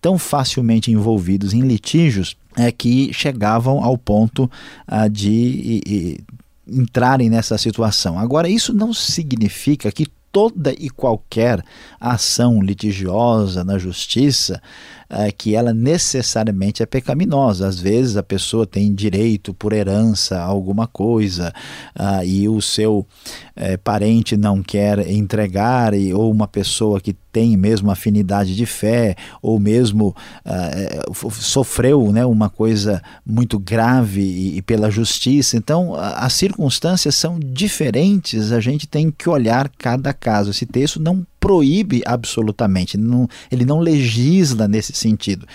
tão 0.00 0.18
facilmente 0.18 0.90
envolvidos 0.90 1.52
em 1.52 1.60
litígios 1.60 2.36
é 2.56 2.72
que 2.72 3.12
chegavam 3.12 3.84
ao 3.84 3.98
ponto 3.98 4.50
ah, 4.86 5.08
de 5.08 6.20
entrarem 6.66 7.30
nessa 7.30 7.56
situação. 7.58 8.18
Agora, 8.18 8.48
isso 8.48 8.72
não 8.72 8.92
significa 8.92 9.92
que 9.92 10.06
toda 10.32 10.74
e 10.78 10.90
qualquer 10.90 11.64
ação 11.98 12.60
litigiosa 12.60 13.64
na 13.64 13.78
justiça 13.78 14.60
é, 15.08 15.30
que 15.30 15.54
ela 15.54 15.72
necessariamente 15.72 16.82
é 16.82 16.86
pecaminosa. 16.86 17.66
Às 17.66 17.78
vezes 17.78 18.16
a 18.16 18.22
pessoa 18.22 18.66
tem 18.66 18.94
direito 18.94 19.54
por 19.54 19.72
herança 19.72 20.38
a 20.38 20.44
alguma 20.44 20.86
coisa 20.86 21.52
uh, 21.98 22.24
e 22.24 22.48
o 22.48 22.60
seu 22.60 23.06
é, 23.54 23.76
parente 23.76 24.36
não 24.36 24.62
quer 24.62 24.98
entregar, 25.10 25.94
e, 25.94 26.12
ou 26.12 26.30
uma 26.30 26.48
pessoa 26.48 27.00
que 27.00 27.14
tem 27.32 27.56
mesmo 27.56 27.90
afinidade 27.90 28.56
de 28.56 28.64
fé, 28.64 29.14
ou 29.42 29.60
mesmo 29.60 30.16
uh, 30.44 31.30
sofreu 31.30 32.10
né, 32.10 32.24
uma 32.24 32.48
coisa 32.48 33.02
muito 33.24 33.58
grave 33.58 34.22
e, 34.22 34.56
e 34.56 34.62
pela 34.62 34.90
justiça. 34.90 35.56
Então, 35.56 35.94
as 35.94 36.32
circunstâncias 36.32 37.14
são 37.14 37.38
diferentes, 37.38 38.52
a 38.52 38.60
gente 38.60 38.86
tem 38.86 39.10
que 39.10 39.28
olhar 39.28 39.68
cada 39.78 40.12
caso. 40.14 40.50
Esse 40.50 40.64
texto 40.64 41.00
não 41.00 41.26
proíbe 41.46 42.02
absolutamente, 42.04 42.98
não, 42.98 43.28
ele 43.52 43.64
não 43.64 43.78
legisla 43.78 44.66
nesse 44.66 44.92
sentido. 44.92 45.46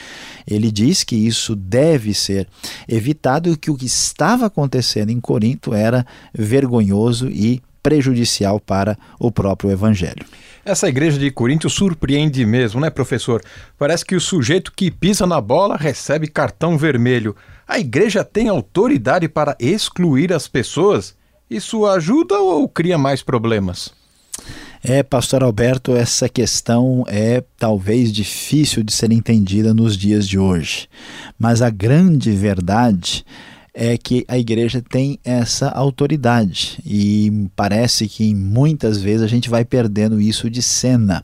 Ele 0.47 0.71
diz 0.71 1.03
que 1.03 1.17
isso 1.17 1.53
deve 1.53 2.13
ser 2.13 2.47
evitado 2.87 3.51
e 3.51 3.57
que 3.57 3.69
o 3.69 3.75
que 3.75 3.87
estava 3.87 4.45
acontecendo 4.45 5.09
em 5.09 5.19
Corinto 5.19 5.73
era 5.73 6.05
vergonhoso 6.33 7.27
e 7.27 7.61
prejudicial 7.83 8.57
para 8.57 8.97
o 9.19 9.29
próprio 9.29 9.69
evangelho. 9.69 10.25
Essa 10.63 10.87
igreja 10.87 11.19
de 11.19 11.29
Corinto 11.29 11.69
surpreende 11.69 12.45
mesmo, 12.45 12.79
né, 12.79 12.89
professor? 12.89 13.41
Parece 13.77 14.05
que 14.05 14.15
o 14.15 14.21
sujeito 14.21 14.71
que 14.73 14.89
pisa 14.89 15.27
na 15.27 15.41
bola 15.41 15.75
recebe 15.75 16.25
cartão 16.25 16.77
vermelho. 16.77 17.35
A 17.67 17.79
igreja 17.79 18.23
tem 18.23 18.47
autoridade 18.47 19.27
para 19.27 19.57
excluir 19.59 20.31
as 20.31 20.47
pessoas? 20.47 21.17
Isso 21.49 21.85
ajuda 21.85 22.39
ou 22.39 22.69
cria 22.69 22.97
mais 22.97 23.21
problemas? 23.21 23.99
É, 24.83 25.03
pastor 25.03 25.43
Alberto, 25.43 25.95
essa 25.95 26.27
questão 26.27 27.05
é 27.07 27.43
talvez 27.57 28.11
difícil 28.11 28.81
de 28.83 28.91
ser 28.91 29.11
entendida 29.11 29.75
nos 29.75 29.95
dias 29.95 30.27
de 30.27 30.39
hoje. 30.39 30.87
Mas 31.37 31.61
a 31.61 31.69
grande 31.69 32.31
verdade 32.31 33.23
é 33.75 33.95
que 33.95 34.25
a 34.27 34.39
igreja 34.39 34.81
tem 34.81 35.19
essa 35.23 35.69
autoridade 35.69 36.79
e 36.83 37.47
parece 37.55 38.07
que 38.07 38.33
muitas 38.33 38.99
vezes 38.99 39.21
a 39.21 39.27
gente 39.27 39.51
vai 39.51 39.63
perdendo 39.63 40.19
isso 40.19 40.49
de 40.49 40.63
cena. 40.63 41.23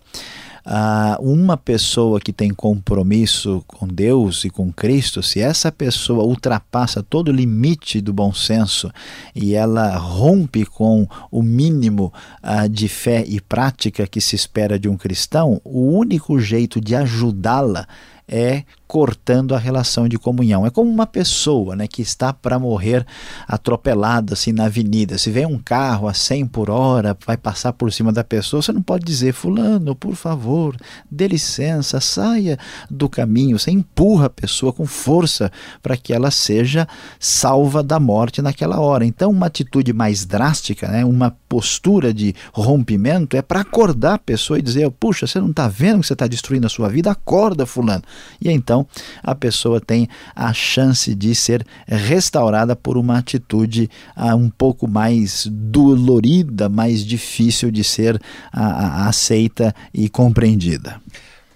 Uh, 0.67 1.21
uma 1.21 1.55
pessoa 1.55 2.19
que 2.19 2.33
tem 2.33 2.49
compromisso 2.53 3.63
com 3.65 3.87
Deus 3.87 4.43
e 4.43 4.49
com 4.49 4.69
Cristo, 4.69 5.23
se 5.23 5.39
essa 5.39 5.71
pessoa 5.71 6.25
ultrapassa 6.25 7.01
todo 7.01 7.29
o 7.29 7.31
limite 7.31 8.01
do 8.01 8.11
bom 8.11 8.33
senso 8.33 8.91
e 9.33 9.55
ela 9.55 9.95
rompe 9.95 10.65
com 10.65 11.07
o 11.31 11.41
mínimo 11.41 12.11
uh, 12.43 12.67
de 12.67 12.89
fé 12.89 13.23
e 13.25 13.39
prática 13.39 14.05
que 14.05 14.19
se 14.19 14.35
espera 14.35 14.77
de 14.77 14.89
um 14.89 14.97
cristão, 14.97 15.61
o 15.63 15.89
único 15.89 16.37
jeito 16.37 16.81
de 16.81 16.97
ajudá-la 16.97 17.87
é 18.27 18.63
cortando 18.87 19.53
a 19.53 19.57
relação 19.57 20.07
de 20.07 20.17
comunhão. 20.17 20.65
É 20.65 20.69
como 20.69 20.89
uma 20.89 21.05
pessoa 21.05 21.75
né, 21.75 21.87
que 21.87 22.01
está 22.01 22.31
para 22.31 22.57
morrer 22.57 23.05
atropelada 23.47 24.33
assim 24.33 24.53
na 24.53 24.65
avenida. 24.65 25.17
Se 25.17 25.29
vem 25.29 25.45
um 25.45 25.59
carro 25.59 26.07
a 26.07 26.13
100 26.13 26.47
por 26.47 26.69
hora, 26.69 27.15
vai 27.25 27.35
passar 27.35 27.73
por 27.73 27.91
cima 27.91 28.11
da 28.11 28.23
pessoa, 28.23 28.61
você 28.61 28.71
não 28.71 28.81
pode 28.81 29.05
dizer, 29.05 29.33
fulano, 29.33 29.93
por 29.93 30.15
favor, 30.15 30.75
dê 31.11 31.27
licença, 31.27 31.99
saia 31.99 32.57
do 32.89 33.09
caminho. 33.09 33.59
Você 33.59 33.71
empurra 33.71 34.27
a 34.27 34.29
pessoa 34.29 34.71
com 34.71 34.85
força 34.85 35.51
para 35.81 35.97
que 35.97 36.13
ela 36.13 36.31
seja 36.31 36.87
salva 37.19 37.83
da 37.83 37.99
morte 37.99 38.41
naquela 38.41 38.79
hora. 38.79 39.05
Então, 39.05 39.31
uma 39.31 39.47
atitude 39.47 39.91
mais 39.91 40.25
drástica, 40.25 40.87
né, 40.87 41.03
uma 41.03 41.35
postura 41.49 42.13
de 42.13 42.33
rompimento 42.53 43.35
é 43.35 43.41
para 43.41 43.61
acordar 43.61 44.15
a 44.15 44.19
pessoa 44.19 44.59
e 44.59 44.61
dizer, 44.61 44.89
puxa, 44.91 45.27
você 45.27 45.39
não 45.39 45.49
está 45.49 45.67
vendo 45.67 46.01
que 46.01 46.07
você 46.07 46.13
está 46.13 46.27
destruindo 46.27 46.67
a 46.67 46.69
sua 46.69 46.87
vida? 46.87 47.11
Acorda, 47.11 47.65
fulano. 47.65 48.03
E 48.41 48.49
então 48.49 48.87
a 49.23 49.33
pessoa 49.33 49.79
tem 49.79 50.07
a 50.35 50.53
chance 50.53 51.13
de 51.13 51.33
ser 51.35 51.65
restaurada 51.87 52.75
por 52.75 52.97
uma 52.97 53.17
atitude 53.17 53.89
ah, 54.15 54.35
um 54.35 54.49
pouco 54.49 54.87
mais 54.87 55.47
dolorida, 55.49 56.69
mais 56.69 57.05
difícil 57.05 57.71
de 57.71 57.83
ser 57.83 58.21
ah, 58.51 59.05
ah 59.05 59.09
aceita 59.09 59.73
e 59.93 60.09
compreendida. 60.09 61.01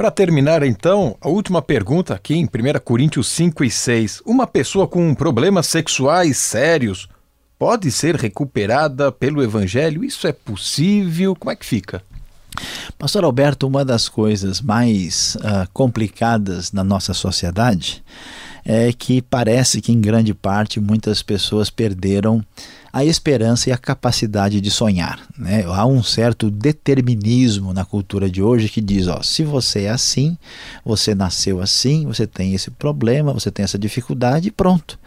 Para 0.01 0.09
terminar, 0.09 0.63
então, 0.63 1.15
a 1.21 1.29
última 1.29 1.61
pergunta 1.61 2.15
aqui 2.15 2.33
em 2.33 2.45
1 2.45 2.47
Coríntios 2.83 3.27
5 3.27 3.63
e 3.63 3.69
6. 3.69 4.23
Uma 4.25 4.47
pessoa 4.47 4.87
com 4.87 5.13
problemas 5.13 5.67
sexuais 5.67 6.37
sérios 6.37 7.07
pode 7.59 7.91
ser 7.91 8.15
recuperada 8.15 9.11
pelo 9.11 9.43
Evangelho? 9.43 10.03
Isso 10.03 10.25
é 10.25 10.31
possível? 10.31 11.35
Como 11.35 11.51
é 11.51 11.55
que 11.55 11.63
fica? 11.63 12.01
Pastor 12.97 13.23
Alberto, 13.23 13.67
uma 13.67 13.83
das 13.83 14.07
coisas 14.07 14.61
mais 14.61 15.35
uh, 15.37 15.67
complicadas 15.73 16.71
na 16.71 16.83
nossa 16.83 17.13
sociedade 17.13 18.03
é 18.63 18.93
que 18.93 19.21
parece 19.21 19.81
que, 19.81 19.91
em 19.91 19.99
grande 19.99 20.33
parte, 20.33 20.79
muitas 20.79 21.23
pessoas 21.23 21.69
perderam 21.69 22.45
a 22.93 23.05
esperança 23.05 23.69
e 23.69 23.71
a 23.71 23.77
capacidade 23.77 24.59
de 24.59 24.69
sonhar. 24.69 25.19
Né? 25.37 25.63
Há 25.65 25.85
um 25.85 26.03
certo 26.03 26.51
determinismo 26.51 27.73
na 27.73 27.85
cultura 27.85 28.29
de 28.29 28.41
hoje 28.41 28.69
que 28.69 28.81
diz: 28.81 29.07
ó, 29.07 29.21
se 29.23 29.43
você 29.43 29.83
é 29.83 29.89
assim, 29.89 30.37
você 30.85 31.15
nasceu 31.15 31.61
assim, 31.61 32.05
você 32.05 32.27
tem 32.27 32.53
esse 32.53 32.69
problema, 32.69 33.33
você 33.33 33.49
tem 33.49 33.63
essa 33.63 33.79
dificuldade, 33.79 34.51
pronto. 34.51 34.99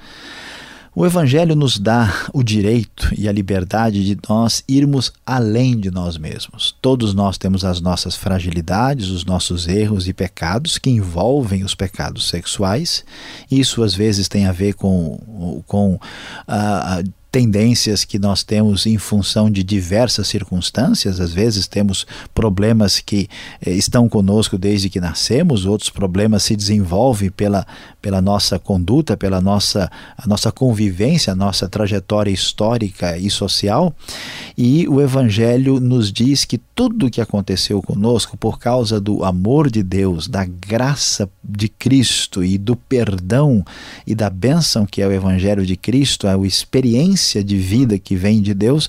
O 0.97 1.05
Evangelho 1.05 1.57
nos 1.57 1.77
dá 1.77 2.29
o 2.33 2.41
direito 2.41 3.13
e 3.19 3.29
a 3.29 3.33
liberdade 3.33 4.05
de 4.05 4.17
nós 4.29 4.63
irmos 4.69 5.13
além 5.27 5.77
de 5.77 5.91
nós 5.91 6.17
mesmos. 6.17 6.73
Todos 6.81 7.13
nós 7.13 7.37
temos 7.37 7.65
as 7.65 7.81
nossas 7.81 8.15
fragilidades, 8.15 9.09
os 9.09 9.25
nossos 9.25 9.67
erros 9.67 10.07
e 10.07 10.13
pecados 10.13 10.79
que 10.79 10.89
envolvem 10.89 11.65
os 11.65 11.75
pecados 11.75 12.29
sexuais. 12.29 13.05
Isso 13.51 13.83
às 13.83 13.93
vezes 13.93 14.29
tem 14.29 14.47
a 14.47 14.53
ver 14.53 14.75
com, 14.75 15.63
com 15.67 15.99
a. 16.47 17.03
Uh, 17.05 17.24
tendências 17.35 18.05
que 18.05 18.17
nós 18.17 18.45
temos 18.45 18.87
em 18.87 18.97
função 18.97 19.51
de 19.51 19.65
diversas 19.65 20.29
circunstâncias. 20.29 21.19
Às 21.19 21.33
vezes 21.33 21.67
temos 21.67 22.07
problemas 22.33 23.01
que 23.01 23.29
eh, 23.61 23.73
estão 23.73 24.09
conosco 24.09 24.57
desde 24.57 24.89
que 24.89 25.01
nascemos, 25.01 25.67
outros 25.67 25.91
problemas 25.91 26.45
se 26.45 26.55
desenvolvem 26.55 27.33
pela, 27.33 27.67
pela 28.01 28.23
nossa 28.23 28.57
conduta, 28.57 29.17
pela 29.17 29.41
nossa, 29.41 29.91
a 30.17 30.29
nossa 30.29 30.53
convivência, 30.53 31.33
a 31.33 31.35
nossa 31.35 31.69
trajetória 31.69 32.31
histórica 32.31 33.19
e 33.19 33.29
social. 33.29 33.93
E 34.57 34.87
o 34.87 35.01
Evangelho 35.01 35.81
nos 35.81 36.13
diz 36.13 36.45
que 36.45 36.57
tudo 36.57 37.07
o 37.07 37.11
que 37.11 37.21
aconteceu 37.21 37.83
conosco, 37.83 38.37
por 38.37 38.61
causa 38.61 39.01
do 39.01 39.25
amor 39.25 39.69
de 39.69 39.83
Deus, 39.83 40.29
da 40.29 40.45
graça 40.45 41.29
de 41.43 41.69
Cristo 41.69 42.45
e 42.45 42.57
do 42.57 42.77
perdão 42.77 43.65
e 44.07 44.15
da 44.15 44.31
bênção 44.31 44.87
que 44.87 45.03
é 45.03 45.09
o 45.09 45.13
Evangelho 45.13 45.67
de 45.67 45.77
Cristo, 45.77 46.29
a 46.29 46.37
experiência 46.47 47.24
de 47.33 47.57
vida 47.57 47.99
que 47.99 48.17
vem 48.17 48.43
de 48.43 48.53
Deus, 48.53 48.89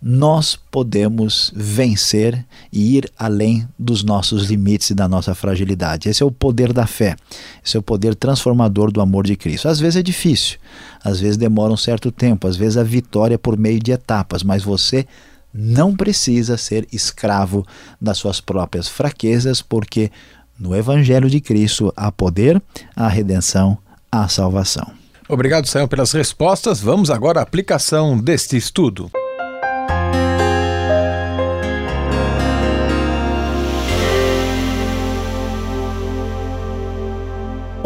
nós 0.00 0.56
podemos 0.70 1.52
vencer 1.54 2.44
e 2.72 2.96
ir 2.96 3.10
além 3.18 3.66
dos 3.78 4.02
nossos 4.02 4.48
limites 4.48 4.90
e 4.90 4.94
da 4.94 5.08
nossa 5.08 5.34
fragilidade. 5.34 6.08
Esse 6.08 6.22
é 6.22 6.26
o 6.26 6.30
poder 6.30 6.72
da 6.72 6.86
fé, 6.86 7.16
esse 7.64 7.76
é 7.76 7.80
o 7.80 7.82
poder 7.82 8.14
transformador 8.14 8.92
do 8.92 9.00
amor 9.00 9.26
de 9.26 9.36
Cristo. 9.36 9.68
Às 9.68 9.80
vezes 9.80 9.96
é 9.96 10.02
difícil, 10.02 10.58
às 11.02 11.18
vezes 11.18 11.36
demora 11.36 11.72
um 11.72 11.76
certo 11.76 12.12
tempo, 12.12 12.46
às 12.46 12.56
vezes 12.56 12.76
a 12.76 12.82
vitória 12.82 13.34
é 13.34 13.38
por 13.38 13.56
meio 13.56 13.80
de 13.80 13.92
etapas, 13.92 14.42
mas 14.42 14.62
você 14.62 15.06
não 15.52 15.96
precisa 15.96 16.56
ser 16.58 16.86
escravo 16.92 17.66
das 18.00 18.18
suas 18.18 18.40
próprias 18.40 18.88
fraquezas, 18.88 19.62
porque 19.62 20.10
no 20.58 20.76
Evangelho 20.76 21.30
de 21.30 21.40
Cristo 21.40 21.92
há 21.96 22.12
poder, 22.12 22.62
há 22.94 23.08
redenção, 23.08 23.78
há 24.12 24.28
salvação. 24.28 25.05
Obrigado, 25.28 25.66
Sam, 25.66 25.88
pelas 25.88 26.12
respostas. 26.12 26.80
Vamos 26.80 27.10
agora 27.10 27.40
à 27.40 27.42
aplicação 27.42 28.16
deste 28.16 28.56
estudo. 28.56 29.10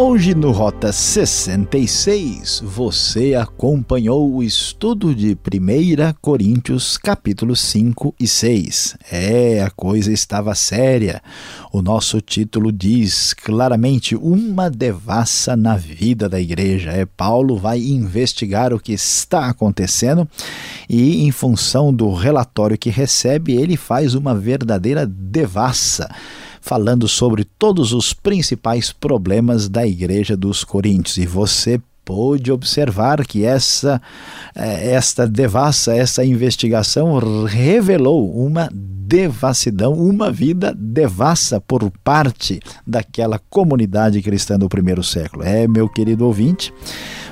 Hoje 0.02 0.34
no 0.34 0.50
Rota 0.50 0.90
66, 0.94 2.62
você 2.64 3.34
acompanhou 3.34 4.34
o 4.34 4.42
estudo 4.42 5.14
de 5.14 5.32
1 5.32 5.36
Coríntios 6.22 6.96
capítulos 6.96 7.60
5 7.60 8.14
e 8.18 8.26
6. 8.26 8.96
É, 9.12 9.62
a 9.62 9.68
coisa 9.68 10.10
estava 10.10 10.54
séria. 10.54 11.20
O 11.70 11.82
nosso 11.82 12.18
título 12.22 12.72
diz 12.72 13.34
claramente 13.34 14.16
uma 14.16 14.70
devassa 14.70 15.54
na 15.54 15.76
vida 15.76 16.30
da 16.30 16.40
igreja. 16.40 16.92
É, 16.92 17.04
Paulo 17.04 17.58
vai 17.58 17.78
investigar 17.80 18.72
o 18.72 18.80
que 18.80 18.94
está 18.94 19.48
acontecendo 19.50 20.26
e 20.88 21.26
em 21.26 21.30
função 21.30 21.92
do 21.92 22.10
relatório 22.14 22.78
que 22.78 22.88
recebe, 22.88 23.52
ele 23.52 23.76
faz 23.76 24.14
uma 24.14 24.34
verdadeira 24.34 25.06
devassa 25.06 26.08
falando 26.60 27.08
sobre 27.08 27.44
todos 27.44 27.92
os 27.92 28.12
principais 28.12 28.92
problemas 28.92 29.68
da 29.68 29.86
Igreja 29.86 30.36
dos 30.36 30.64
Coríntios. 30.64 31.16
E 31.16 31.26
você 31.26 31.80
pôde 32.04 32.50
observar 32.50 33.24
que 33.24 33.44
essa 33.44 34.00
eh, 34.54 34.92
esta 34.92 35.28
devassa, 35.28 35.94
essa 35.94 36.24
investigação 36.24 37.16
revelou 37.46 38.32
uma 38.34 38.68
devassidão, 38.72 39.92
uma 39.92 40.30
vida 40.30 40.74
devassa 40.76 41.60
por 41.60 41.90
parte 42.04 42.60
daquela 42.86 43.40
comunidade 43.50 44.22
cristã 44.22 44.58
do 44.58 44.68
primeiro 44.68 45.02
século. 45.02 45.42
É, 45.42 45.66
meu 45.66 45.88
querido 45.88 46.26
ouvinte, 46.26 46.72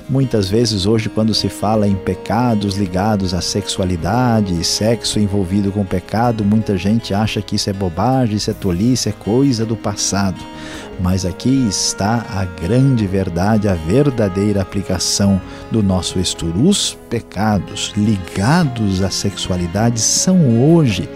Muitas 0.09 0.49
vezes 0.49 0.87
hoje, 0.87 1.07
quando 1.07 1.35
se 1.35 1.49
fala 1.49 1.87
em 1.87 1.93
pecados 1.93 2.75
ligados 2.75 3.31
à 3.31 3.41
sexualidade, 3.41 4.63
sexo 4.63 5.19
envolvido 5.19 5.71
com 5.71 5.85
pecado, 5.85 6.43
muita 6.43 6.75
gente 6.75 7.13
acha 7.13 7.43
que 7.43 7.57
isso 7.57 7.69
é 7.69 7.73
bobagem, 7.73 8.35
isso 8.35 8.49
é 8.49 8.53
tolice, 8.55 9.09
é 9.09 9.11
coisa 9.11 9.67
do 9.67 9.75
passado. 9.75 10.39
Mas 10.99 11.25
aqui 11.25 11.67
está 11.69 12.25
a 12.27 12.43
grande 12.43 13.05
verdade, 13.05 13.67
a 13.67 13.75
verdadeira 13.75 14.63
aplicação 14.63 15.39
do 15.69 15.83
nosso 15.83 16.17
estudo. 16.17 16.67
Os 16.67 16.97
pecados 17.07 17.93
ligados 17.95 19.03
à 19.03 19.11
sexualidade 19.11 19.99
são 20.01 20.73
hoje 20.73 21.07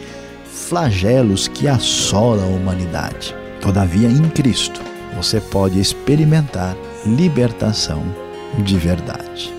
flagelos 0.45 1.47
que 1.47 1.67
assolam 1.67 2.45
a 2.45 2.55
humanidade. 2.55 3.35
Todavia, 3.59 4.07
em 4.07 4.29
Cristo, 4.29 4.79
você 5.17 5.41
pode 5.41 5.79
experimentar 5.79 6.77
libertação 7.07 8.22
de 8.59 8.77
verdade. 8.77 9.53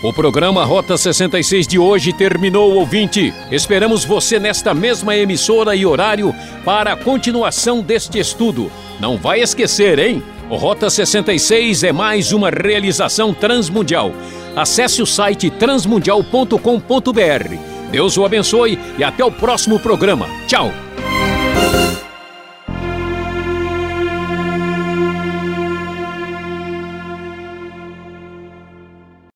O 0.00 0.12
programa 0.12 0.64
Rota 0.64 0.96
66 0.96 1.66
de 1.66 1.78
hoje 1.78 2.12
terminou, 2.12 2.74
ouvinte. 2.74 3.34
Esperamos 3.50 4.04
você 4.04 4.38
nesta 4.38 4.72
mesma 4.72 5.16
emissora 5.16 5.74
e 5.74 5.84
horário 5.84 6.32
para 6.64 6.92
a 6.92 6.96
continuação 6.96 7.82
deste 7.82 8.18
estudo. 8.18 8.70
Não 9.00 9.16
vai 9.16 9.40
esquecer, 9.40 9.98
hein? 9.98 10.22
O 10.48 10.56
Rota 10.56 10.88
66 10.88 11.82
é 11.82 11.92
mais 11.92 12.32
uma 12.32 12.48
realização 12.48 13.34
transmundial. 13.34 14.12
Acesse 14.54 15.02
o 15.02 15.06
site 15.06 15.50
transmundial.com.br. 15.50 17.90
Deus 17.90 18.16
o 18.16 18.24
abençoe 18.24 18.78
e 18.96 19.04
até 19.04 19.24
o 19.24 19.32
próximo 19.32 19.80
programa. 19.80 20.26
Tchau! 20.46 20.72